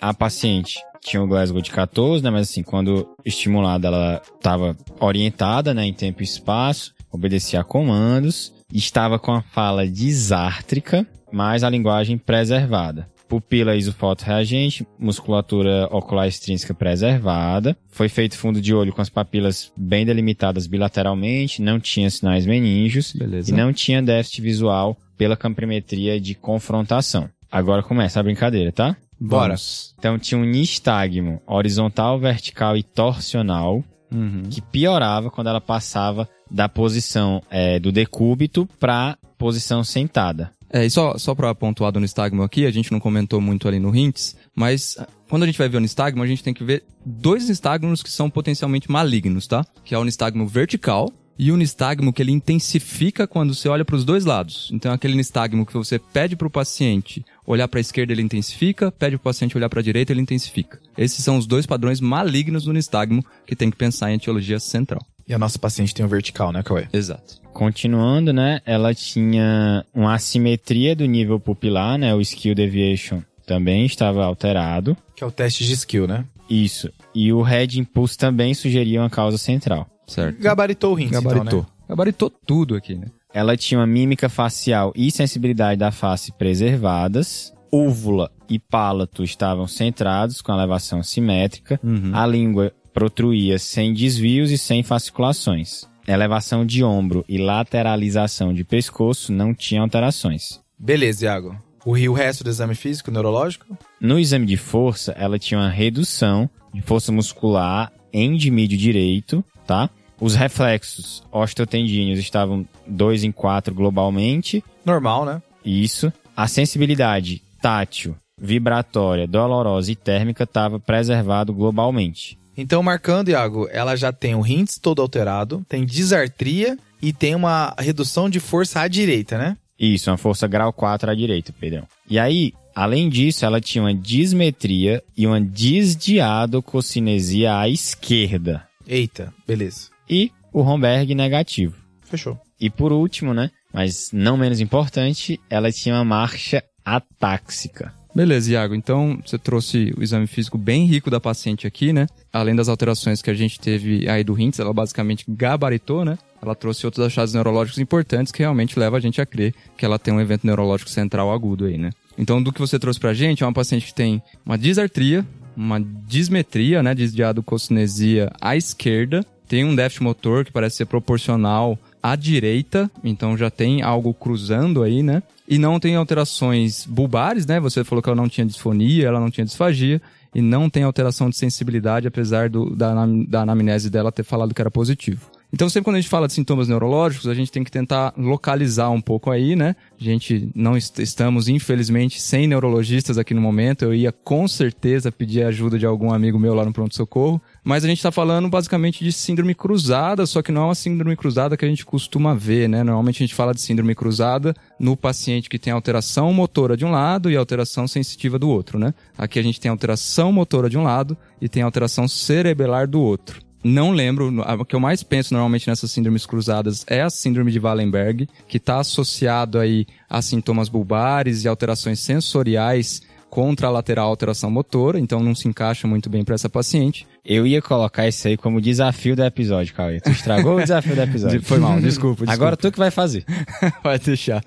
[0.00, 2.30] A paciente tinha o Glasgow de 14, né?
[2.30, 5.84] Mas assim, quando estimulada, ela estava orientada, né?
[5.86, 12.18] Em tempo e espaço, obedecia a comandos, estava com a fala disártrica, mas a linguagem
[12.18, 13.08] preservada.
[13.28, 17.76] Pupila isofotorreagente, musculatura ocular extrínseca preservada.
[17.88, 23.12] Foi feito fundo de olho com as papilas bem delimitadas bilateralmente, não tinha sinais meníngeos
[23.12, 23.50] Beleza.
[23.50, 27.28] e não tinha déficit visual pela campimetria de confrontação.
[27.54, 28.96] Agora começa a brincadeira, tá?
[29.20, 29.50] Bora.
[29.50, 29.94] Vamos.
[29.96, 34.42] Então tinha um nistagmo horizontal, vertical e torsional Uhum.
[34.50, 40.50] que piorava quando ela passava da posição eh, do decúbito para posição sentada.
[40.72, 43.78] É, e só, só pra pontuar do nistagmo aqui, a gente não comentou muito ali
[43.78, 46.64] no hints, mas ah, quando a gente vai ver o nistagmo, a gente tem que
[46.64, 49.64] ver dois nistagmos que são potencialmente malignos, tá?
[49.84, 51.08] Que é o nistagmo vertical
[51.38, 54.70] e o nistagmo que ele intensifica quando você olha para os dois lados.
[54.72, 58.22] Então é aquele nistagmo que você pede para o paciente olhar para a esquerda, ele
[58.22, 60.80] intensifica, pede para o paciente olhar para a direita, ele intensifica.
[60.96, 65.04] Esses são os dois padrões malignos do nistagmo que tem que pensar em etiologia central.
[65.26, 66.86] E a nossa paciente tem um vertical, né, Cauê?
[66.92, 67.40] Exato.
[67.52, 74.24] Continuando, né, ela tinha uma assimetria do nível pupilar, né, o skill deviation também estava
[74.24, 74.96] alterado.
[75.14, 76.24] Que é o teste de skill, né?
[76.48, 76.90] Isso.
[77.14, 79.88] E o head impulse também sugeria uma causa central.
[80.06, 80.40] Certo.
[80.40, 81.46] Gabaritou o rins, Gabaritou.
[81.46, 81.66] então, né?
[81.88, 83.06] Gabaritou tudo aqui, né?
[83.32, 87.52] Ela tinha uma mímica facial e sensibilidade da face preservadas.
[87.70, 91.80] Úvula e palato estavam centrados com elevação simétrica.
[91.82, 92.12] Uhum.
[92.14, 95.84] A língua protruía sem desvios e sem fasciculações.
[96.06, 100.60] Elevação de ombro e lateralização de pescoço não tinha alterações.
[100.78, 101.56] Beleza, Iago.
[101.84, 103.76] O, e o resto do exame físico, neurológico?
[104.00, 109.44] No exame de força, ela tinha uma redução de força muscular em de mídio direito,
[109.66, 109.90] tá?
[110.20, 115.42] Os reflexos osteotendíneos estavam 2 em 4 globalmente, Normal, né?
[115.64, 116.12] isso.
[116.36, 122.38] A sensibilidade tátil, vibratória, dolorosa e térmica estava preservado globalmente.
[122.56, 127.74] Então, marcando, Iago, ela já tem o rins todo alterado, tem disartria e tem uma
[127.78, 129.56] redução de força à direita, né?
[129.78, 131.82] Isso, uma força grau 4 à direita, Pedrão.
[132.08, 138.62] E aí, além disso, ela tinha uma dismetria e uma disdiadococinesia à esquerda.
[138.86, 139.90] Eita, beleza.
[140.08, 141.76] E o Romberg negativo.
[142.04, 142.38] Fechou.
[142.60, 147.92] E por último, né, mas não menos importante, ela tinha uma marcha atáxica.
[148.14, 148.76] Beleza, Iago.
[148.76, 152.06] Então, você trouxe o exame físico bem rico da paciente aqui, né?
[152.32, 156.16] Além das alterações que a gente teve aí do Hintz, ela basicamente gabaritou, né?
[156.40, 159.98] Ela trouxe outros achados neurológicos importantes que realmente levam a gente a crer que ela
[159.98, 161.90] tem um evento neurológico central agudo aí, né?
[162.16, 165.26] Então, do que você trouxe pra gente, é uma paciente que tem uma disartria,
[165.56, 166.94] uma dismetria, né?
[166.94, 173.50] Disdiadococinesia à esquerda, tem um déficit motor que parece ser proporcional à direita, então já
[173.50, 175.22] tem algo cruzando aí, né?
[175.46, 177.60] E não tem alterações bulbares, né?
[177.60, 180.00] Você falou que ela não tinha disfonia, ela não tinha disfagia,
[180.34, 182.92] e não tem alteração de sensibilidade, apesar do, da,
[183.28, 185.30] da anamnese dela ter falado que era positivo.
[185.54, 188.90] Então, sempre quando a gente fala de sintomas neurológicos, a gente tem que tentar localizar
[188.90, 189.76] um pouco aí, né?
[190.00, 193.84] A gente não est- estamos, infelizmente, sem neurologistas aqui no momento.
[193.84, 197.40] Eu ia com certeza pedir a ajuda de algum amigo meu lá no pronto-socorro.
[197.62, 201.14] Mas a gente tá falando basicamente de síndrome cruzada, só que não é uma síndrome
[201.14, 202.82] cruzada que a gente costuma ver, né?
[202.82, 206.90] Normalmente a gente fala de síndrome cruzada no paciente que tem alteração motora de um
[206.90, 208.92] lado e alteração sensitiva do outro, né?
[209.16, 213.43] Aqui a gente tem alteração motora de um lado e tem alteração cerebelar do outro.
[213.64, 217.58] Não lembro, o que eu mais penso normalmente nessas síndromes cruzadas é a síndrome de
[217.58, 223.00] Wallenberg, que está associado aí a sintomas bulbares e alterações sensoriais
[223.30, 227.04] contralateral alteração motora, então não se encaixa muito bem para essa paciente.
[227.24, 229.98] Eu ia colocar isso aí como desafio do episódio, Cauê.
[229.98, 231.42] Tu estragou o desafio do episódio.
[231.42, 232.32] Foi mal, desculpa, desculpa.
[232.32, 233.24] Agora tu que vai fazer.
[233.82, 234.40] vai deixar.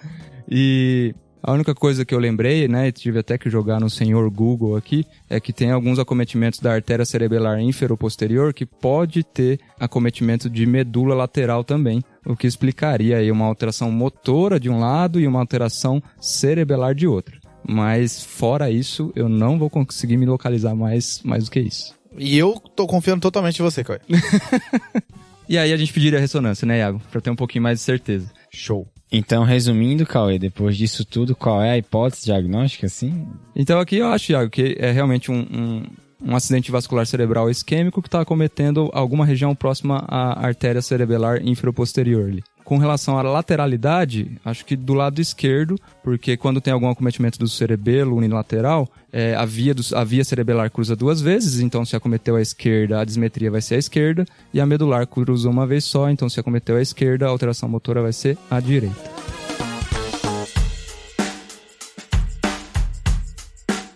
[0.49, 4.29] E A única coisa que eu lembrei, né, e tive até que jogar no senhor
[4.29, 10.49] Google aqui, é que tem alguns acometimentos da artéria cerebelar inferoposterior que pode ter acometimento
[10.49, 15.27] de medula lateral também, o que explicaria aí uma alteração motora de um lado e
[15.27, 17.39] uma alteração cerebelar de outro.
[17.67, 21.95] Mas fora isso, eu não vou conseguir me localizar mais, mais do que isso.
[22.17, 23.99] E eu tô confiando totalmente em você, Cauê.
[25.49, 27.01] E aí a gente pediria ressonância, né, Iago?
[27.09, 28.29] Pra ter um pouquinho mais de certeza.
[28.51, 28.85] Show.
[29.11, 33.27] Então, resumindo, Cauê, depois disso tudo, qual é a hipótese diagnóstica, assim?
[33.55, 35.83] Então aqui eu acho, Iago, que é realmente um, um,
[36.21, 42.33] um acidente vascular cerebral isquêmico que está acometendo alguma região próxima à artéria cerebelar inferoposterior.
[42.67, 47.47] Com relação à lateralidade, acho que do lado esquerdo, porque quando tem algum acometimento do
[47.47, 52.35] cerebelo unilateral, é, a, via do, a via cerebelar cruza duas vezes, então se acometeu
[52.35, 56.09] à esquerda, a dismetria vai ser à esquerda, e a medular cruza uma vez só,
[56.09, 59.11] então se acometeu à esquerda, a alteração motora vai ser à direita.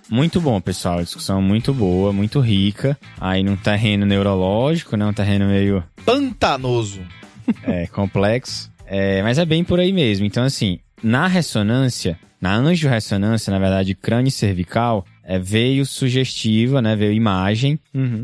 [0.10, 1.02] Muito bom, pessoal.
[1.02, 2.98] Discussão muito boa, muito rica.
[3.20, 5.06] Aí num terreno neurológico, né?
[5.06, 7.02] Um terreno meio Pantanoso.
[7.64, 8.72] É, complexo.
[8.86, 10.26] É, mas é bem por aí mesmo.
[10.26, 16.96] Então, assim, na ressonância, na angiorressonância, na verdade, crânio cervical, é, veio sugestiva, né?
[16.96, 17.80] Veio imagem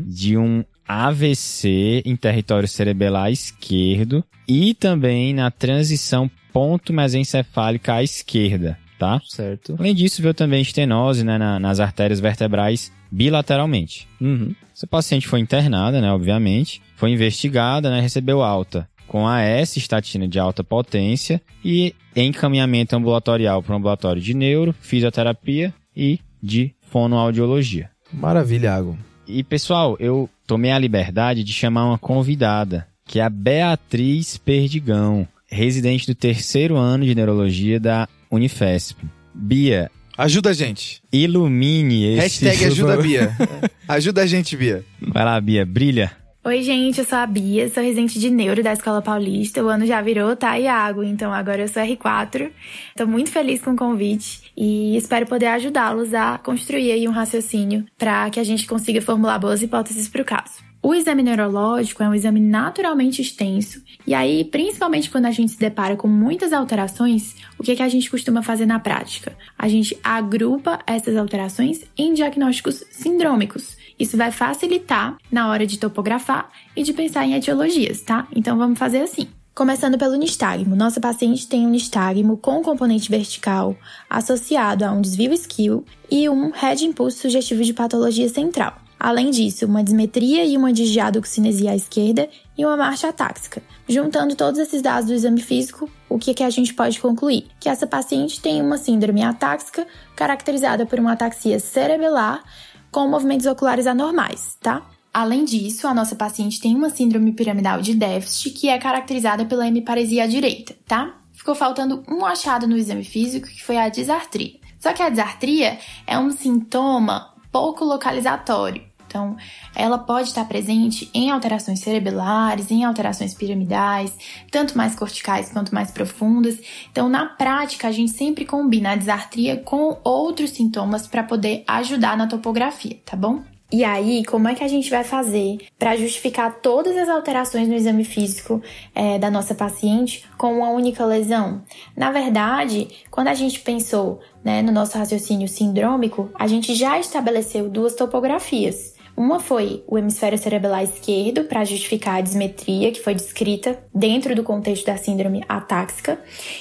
[0.06, 8.78] de um AVC em território cerebelar esquerdo e também na transição ponto mesencefálica à esquerda,
[8.98, 9.20] tá?
[9.26, 9.76] Certo.
[9.78, 14.08] Além disso, veio também estenose né, na- nas artérias vertebrais bilateralmente.
[14.20, 14.54] Uhum.
[14.74, 20.38] Essa paciente foi internada, né, obviamente, foi investigada, né, recebeu alta com AS, estatina de
[20.38, 27.90] alta potência, e encaminhamento ambulatorial para o ambulatório de neuro, fisioterapia e de fonoaudiologia.
[28.12, 28.98] Maravilha, Iago.
[29.26, 35.26] E pessoal, eu tomei a liberdade de chamar uma convidada, que é a Beatriz Perdigão,
[35.46, 38.96] residente do terceiro ano de neurologia da Unifesp.
[39.34, 41.00] Bia, Ajuda a gente.
[41.12, 42.44] ilumine esse...
[42.44, 43.36] Hashtag ajuda a Bia.
[43.86, 44.84] ajuda a gente, Bia.
[45.00, 46.10] Vai lá, Bia, brilha.
[46.48, 49.62] Oi, gente, eu sou a Bia, sou residente de neuro da Escola Paulista.
[49.62, 50.56] O ano já virou, tá?
[50.56, 52.50] Iago, então agora eu sou R4.
[52.96, 57.84] Tô muito feliz com o convite e espero poder ajudá-los a construir aí um raciocínio
[57.98, 60.66] para que a gente consiga formular boas hipóteses para o caso.
[60.80, 65.58] O exame neurológico é um exame naturalmente extenso, e aí, principalmente quando a gente se
[65.58, 69.36] depara com muitas alterações, o que, é que a gente costuma fazer na prática?
[69.58, 73.76] A gente agrupa essas alterações em diagnósticos sindrômicos.
[73.98, 78.26] Isso vai facilitar na hora de topografar e de pensar em etiologias, tá?
[78.34, 79.28] Então vamos fazer assim.
[79.54, 80.76] Começando pelo nistagmo.
[80.76, 83.76] Nossa paciente tem um nistagmo com componente vertical
[84.08, 88.76] associado a um desvio esquio e um head impulso sugestivo de patologia central.
[89.00, 93.62] Além disso, uma dismetria e uma digiadoxinesia à esquerda e uma marcha atáxica.
[93.88, 97.46] Juntando todos esses dados do exame físico, o que, que a gente pode concluir?
[97.60, 99.86] Que essa paciente tem uma síndrome atáxica
[100.16, 102.42] caracterizada por uma ataxia cerebelar
[102.90, 104.86] com movimentos oculares anormais, tá?
[105.12, 109.66] Além disso, a nossa paciente tem uma síndrome piramidal de déficit que é caracterizada pela
[109.66, 111.16] hemiparesia à direita, tá?
[111.32, 114.58] Ficou faltando um achado no exame físico que foi a disartria.
[114.78, 118.87] Só que a disartria é um sintoma pouco localizatório.
[119.08, 119.36] Então,
[119.74, 124.14] ela pode estar presente em alterações cerebelares, em alterações piramidais,
[124.50, 126.58] tanto mais corticais quanto mais profundas.
[126.92, 132.16] Então, na prática, a gente sempre combina a disartria com outros sintomas para poder ajudar
[132.16, 133.42] na topografia, tá bom?
[133.70, 137.74] E aí, como é que a gente vai fazer para justificar todas as alterações no
[137.74, 138.62] exame físico
[138.94, 141.62] é, da nossa paciente com uma única lesão?
[141.94, 147.68] Na verdade, quando a gente pensou né, no nosso raciocínio sindrômico, a gente já estabeleceu
[147.68, 148.94] duas topografias.
[149.18, 154.44] Uma foi o hemisfério cerebelar esquerdo para justificar a dismetria que foi descrita dentro do
[154.44, 156.20] contexto da síndrome atáxica,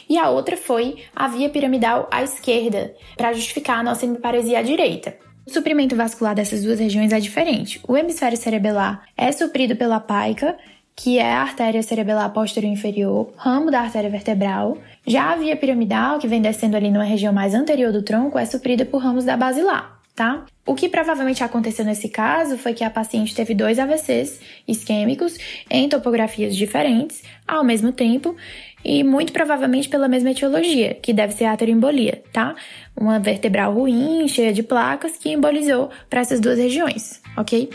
[0.09, 4.63] e a outra foi a via piramidal à esquerda para justificar a nossa hemiparesia à
[4.63, 5.15] direita.
[5.45, 7.79] O suprimento vascular dessas duas regiões é diferente.
[7.87, 10.57] O hemisfério cerebelar é suprido pela paica,
[10.95, 14.79] que é a artéria cerebelar posterior inferior, ramo da artéria vertebral.
[15.05, 18.45] Já a via piramidal, que vem descendo ali numa região mais anterior do tronco, é
[18.45, 20.47] suprida por ramos da basilar, tá?
[20.65, 25.37] O que provavelmente aconteceu nesse caso foi que a paciente teve dois AVCs isquêmicos
[25.69, 28.35] em topografias diferentes ao mesmo tempo
[28.83, 32.55] e muito provavelmente pela mesma etiologia, que deve ser a ateroembolia, tá?
[32.99, 37.69] Uma vertebral ruim, cheia de placas, que embolizou para essas duas regiões, ok?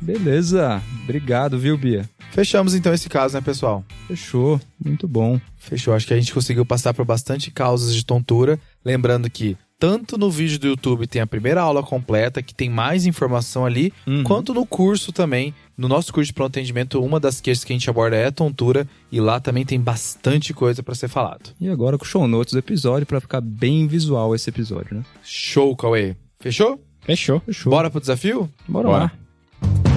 [0.00, 0.80] Beleza.
[1.02, 2.08] Obrigado, viu, Bia?
[2.36, 3.82] Fechamos então esse caso, né, pessoal?
[4.06, 4.60] Fechou.
[4.84, 5.40] Muito bom.
[5.56, 5.94] Fechou.
[5.94, 8.60] Acho que a gente conseguiu passar por bastante causas de tontura.
[8.86, 13.04] Lembrando que tanto no vídeo do YouTube tem a primeira aula completa, que tem mais
[13.04, 14.22] informação ali, Uhum.
[14.22, 17.76] quanto no curso também No nosso curso de pronto atendimento, uma das queixas que a
[17.76, 21.50] gente aborda é a tontura e lá também tem bastante coisa para ser falado.
[21.60, 25.02] E agora com o show notes do episódio para ficar bem visual esse episódio, né?
[25.22, 26.14] Show, Cauê.
[26.40, 26.80] Fechou?
[27.02, 27.40] Fechou.
[27.40, 27.70] Fechou.
[27.70, 28.48] Bora pro desafio?
[28.66, 29.12] Bora, Bora.
[29.60, 29.95] lá.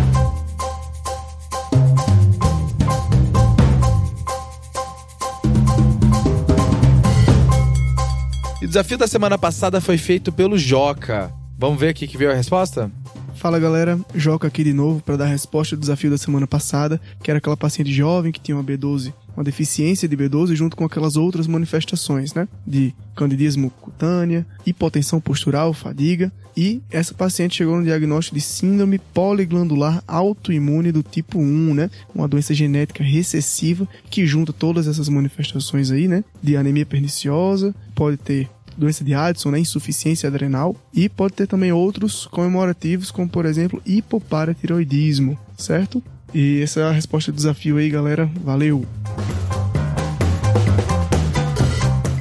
[8.70, 11.34] Desafio da semana passada foi feito pelo Joca.
[11.58, 12.92] Vamos ver aqui que veio a resposta?
[13.34, 17.02] Fala galera, Joca aqui de novo para dar a resposta do desafio da semana passada,
[17.24, 20.86] que era aquela paciente jovem que tinha uma B12, uma deficiência de B12 junto com
[20.86, 22.48] aquelas outras manifestações, né?
[22.68, 30.04] De candidismo cutânea, hipotensão postural, fadiga, e essa paciente chegou no diagnóstico de síndrome poliglandular
[30.06, 31.90] autoimune do tipo 1, né?
[32.14, 36.24] Uma doença genética recessiva que junta todas essas manifestações aí, né?
[36.44, 38.50] De anemia perniciosa, pode ter
[38.80, 43.82] doença de Addison, né, insuficiência adrenal, e pode ter também outros comemorativos, como por exemplo
[43.86, 46.02] hipoparatiroidismo, certo?
[46.34, 48.30] E essa é a resposta do desafio aí, galera.
[48.44, 48.86] Valeu!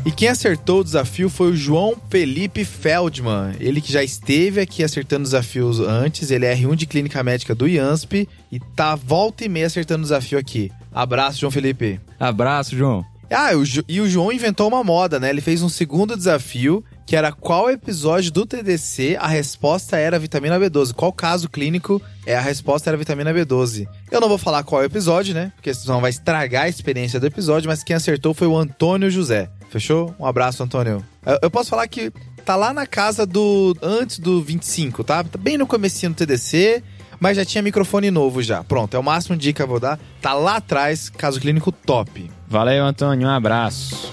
[0.09, 3.55] E quem acertou o desafio foi o João Felipe Feldman.
[3.61, 7.69] Ele que já esteve aqui acertando desafios antes, ele é R1 de Clínica Médica do
[7.69, 10.73] IANSP e tá volta e meia acertando o desafio aqui.
[10.91, 12.01] Abraço, João Felipe.
[12.19, 13.05] Abraço, João.
[13.31, 15.29] Ah, o e o João inventou uma moda, né?
[15.31, 20.59] Ele fez um segundo desafio, que era qual episódio do TDC a resposta era vitamina
[20.59, 20.95] B12.
[20.95, 23.87] Qual caso clínico é a resposta era vitamina B12.
[24.11, 25.53] Eu não vou falar qual episódio, né?
[25.57, 29.51] Porque senão vai estragar a experiência do episódio, mas quem acertou foi o Antônio José.
[29.71, 30.15] Fechou?
[30.19, 31.05] Um abraço, Antônio.
[31.25, 32.11] Eu, eu posso falar que
[32.45, 33.77] tá lá na casa do...
[33.83, 35.23] antes do 25, tá?
[35.23, 36.83] Tá bem no comecinho do TDC...
[37.21, 38.63] Mas já tinha microfone novo já.
[38.63, 39.99] Pronto, é o máximo de dica que eu vou dar.
[40.23, 42.31] Tá lá atrás, caso clínico top.
[42.49, 43.29] Valeu, Antônio.
[43.29, 44.11] Um abraço.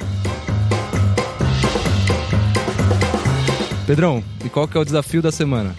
[3.88, 5.74] Pedrão, e qual que é o desafio da semana?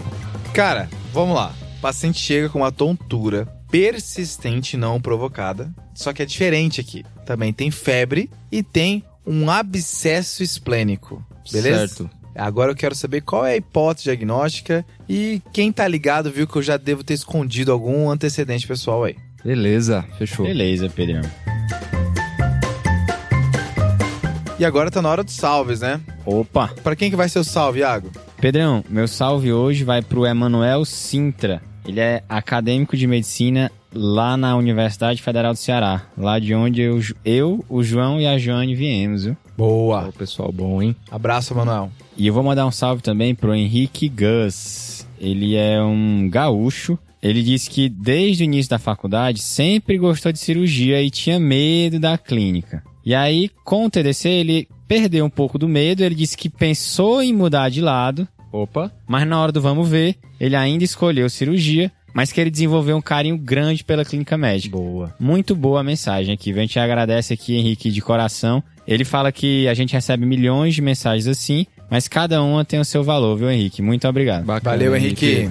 [0.54, 1.52] Cara, vamos lá.
[1.76, 7.04] O paciente chega com uma tontura persistente não provocada, só que é diferente aqui.
[7.26, 11.22] Também tem febre e tem um abscesso esplênico.
[11.52, 11.88] Beleza?
[11.88, 12.10] Certo.
[12.34, 16.56] Agora eu quero saber qual é a hipótese diagnóstica e quem tá ligado viu que
[16.56, 19.16] eu já devo ter escondido algum antecedente pessoal aí.
[19.44, 20.46] Beleza, fechou.
[20.46, 21.22] Beleza, Pedrão.
[24.58, 26.00] E agora tá na hora dos salves, né?
[26.24, 26.68] Opa!
[26.82, 28.10] Pra quem que vai ser o salve, Iago?
[28.40, 31.60] Pedrão, meu salve hoje vai pro Emanuel Sintra.
[31.84, 36.06] Ele é acadêmico de medicina lá na Universidade Federal do Ceará.
[36.16, 39.36] Lá de onde eu, eu o João e a Joane viemos, viu?
[39.58, 40.08] Boa.
[40.08, 40.96] Ô, pessoal bom, hein?
[41.10, 41.90] Abraço, Manuel.
[42.16, 45.06] E eu vou mandar um salve também pro Henrique Gus.
[45.20, 46.98] Ele é um gaúcho.
[47.22, 52.00] Ele disse que desde o início da faculdade sempre gostou de cirurgia e tinha medo
[52.00, 52.82] da clínica.
[53.06, 56.02] E aí, com o TDC, ele perdeu um pouco do medo.
[56.02, 58.90] Ele disse que pensou em mudar de lado, Opa.
[59.06, 63.00] mas na hora do vamos ver, ele ainda escolheu cirurgia, mas que ele desenvolveu um
[63.00, 64.76] carinho grande pela clínica médica.
[64.76, 65.14] Boa.
[65.20, 66.50] Muito boa a mensagem aqui.
[66.50, 68.60] A gente agradece aqui, Henrique, de coração.
[68.88, 72.84] Ele fala que a gente recebe milhões de mensagens assim, mas cada uma tem o
[72.84, 73.82] seu valor, viu, Henrique?
[73.82, 74.44] Muito obrigado.
[74.44, 75.48] Bacana, Valeu, Henrique.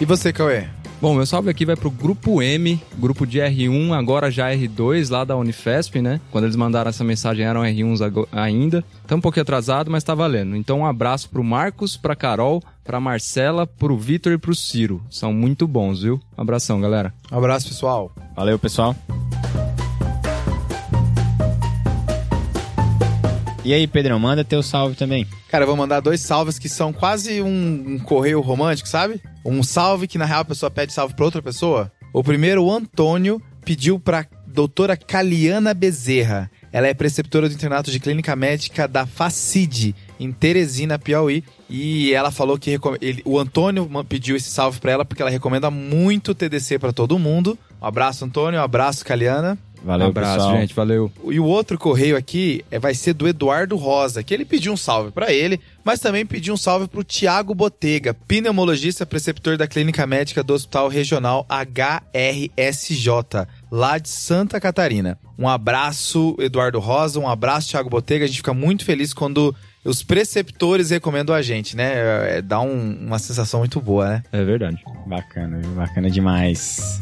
[0.00, 0.73] E você, Cauê?
[1.04, 5.22] Bom, meu salve aqui vai pro Grupo M, grupo de R1, agora já R2, lá
[5.22, 6.18] da Unifesp, né?
[6.32, 8.82] Quando eles mandaram essa mensagem eram R1s ago- ainda.
[9.06, 10.56] Tá um pouquinho atrasado, mas tá valendo.
[10.56, 15.02] Então um abraço pro Marcos, pra Carol, pra Marcela, pro Vitor e pro Ciro.
[15.10, 16.18] São muito bons, viu?
[16.38, 17.12] Um abração, galera.
[17.30, 18.10] Um abraço, pessoal.
[18.34, 18.96] Valeu, pessoal.
[23.64, 25.26] E aí, Pedrão, manda teu salve também.
[25.48, 29.20] Cara, eu vou mandar dois salves que são quase um, um correio romântico, sabe?
[29.44, 31.90] Um salve que na real a pessoa pede salve pra outra pessoa.
[32.12, 36.50] O primeiro, o Antônio, pediu pra doutora Caliana Bezerra.
[36.70, 41.42] Ela é preceptora do internato de clínica médica da Facid, em Teresina, Piauí.
[41.70, 45.70] E ela falou que ele- o Antônio pediu esse salve pra ela porque ela recomenda
[45.70, 47.58] muito o TDC pra todo mundo.
[47.80, 48.60] Um abraço, Antônio.
[48.60, 49.56] Um abraço, Caliana.
[49.84, 50.56] Valeu, um abraço, pessoal.
[50.58, 50.74] gente.
[50.74, 51.12] Valeu.
[51.30, 54.76] E o outro correio aqui é, vai ser do Eduardo Rosa, que ele pediu um
[54.76, 60.06] salve pra ele, mas também pediu um salve pro Tiago Botega, pneumologista preceptor da Clínica
[60.06, 65.18] Médica do Hospital Regional HRSJ, lá de Santa Catarina.
[65.38, 68.24] Um abraço, Eduardo Rosa, um abraço, Tiago Botega.
[68.24, 69.54] A gente fica muito feliz quando
[69.84, 72.36] os preceptores recomendam a gente, né?
[72.38, 74.22] É, dá um- uma sensação muito boa, né?
[74.32, 74.78] É verdade.
[75.06, 76.98] Bacana, bacana demais.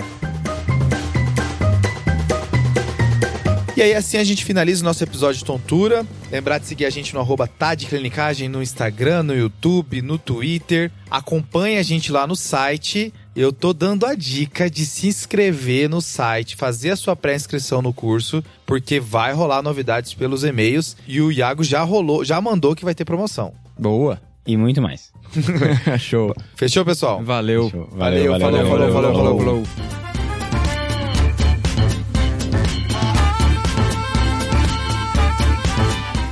[3.75, 6.05] E aí, assim a gente finaliza o nosso episódio de tontura.
[6.31, 7.49] Lembrar de seguir a gente no arroba
[7.89, 10.91] Clinicagem no Instagram, no YouTube, no Twitter.
[11.11, 13.15] Acompanhe a gente lá no site.
[13.35, 17.95] Eu tô dando a dica de se inscrever no site, fazer a sua pré-inscrição no
[17.95, 20.95] curso, porque vai rolar novidades pelos e-mails.
[21.09, 23.55] E o Iago já rolou, já mandou que vai ter promoção.
[23.79, 24.21] Boa.
[24.47, 25.11] e muito mais.
[25.99, 26.35] Show.
[26.57, 27.25] Fechou, pessoal?
[27.25, 27.71] Valeu.
[27.71, 27.89] Show.
[27.93, 30.12] Valeu, falou, falou, falou, falou, falou.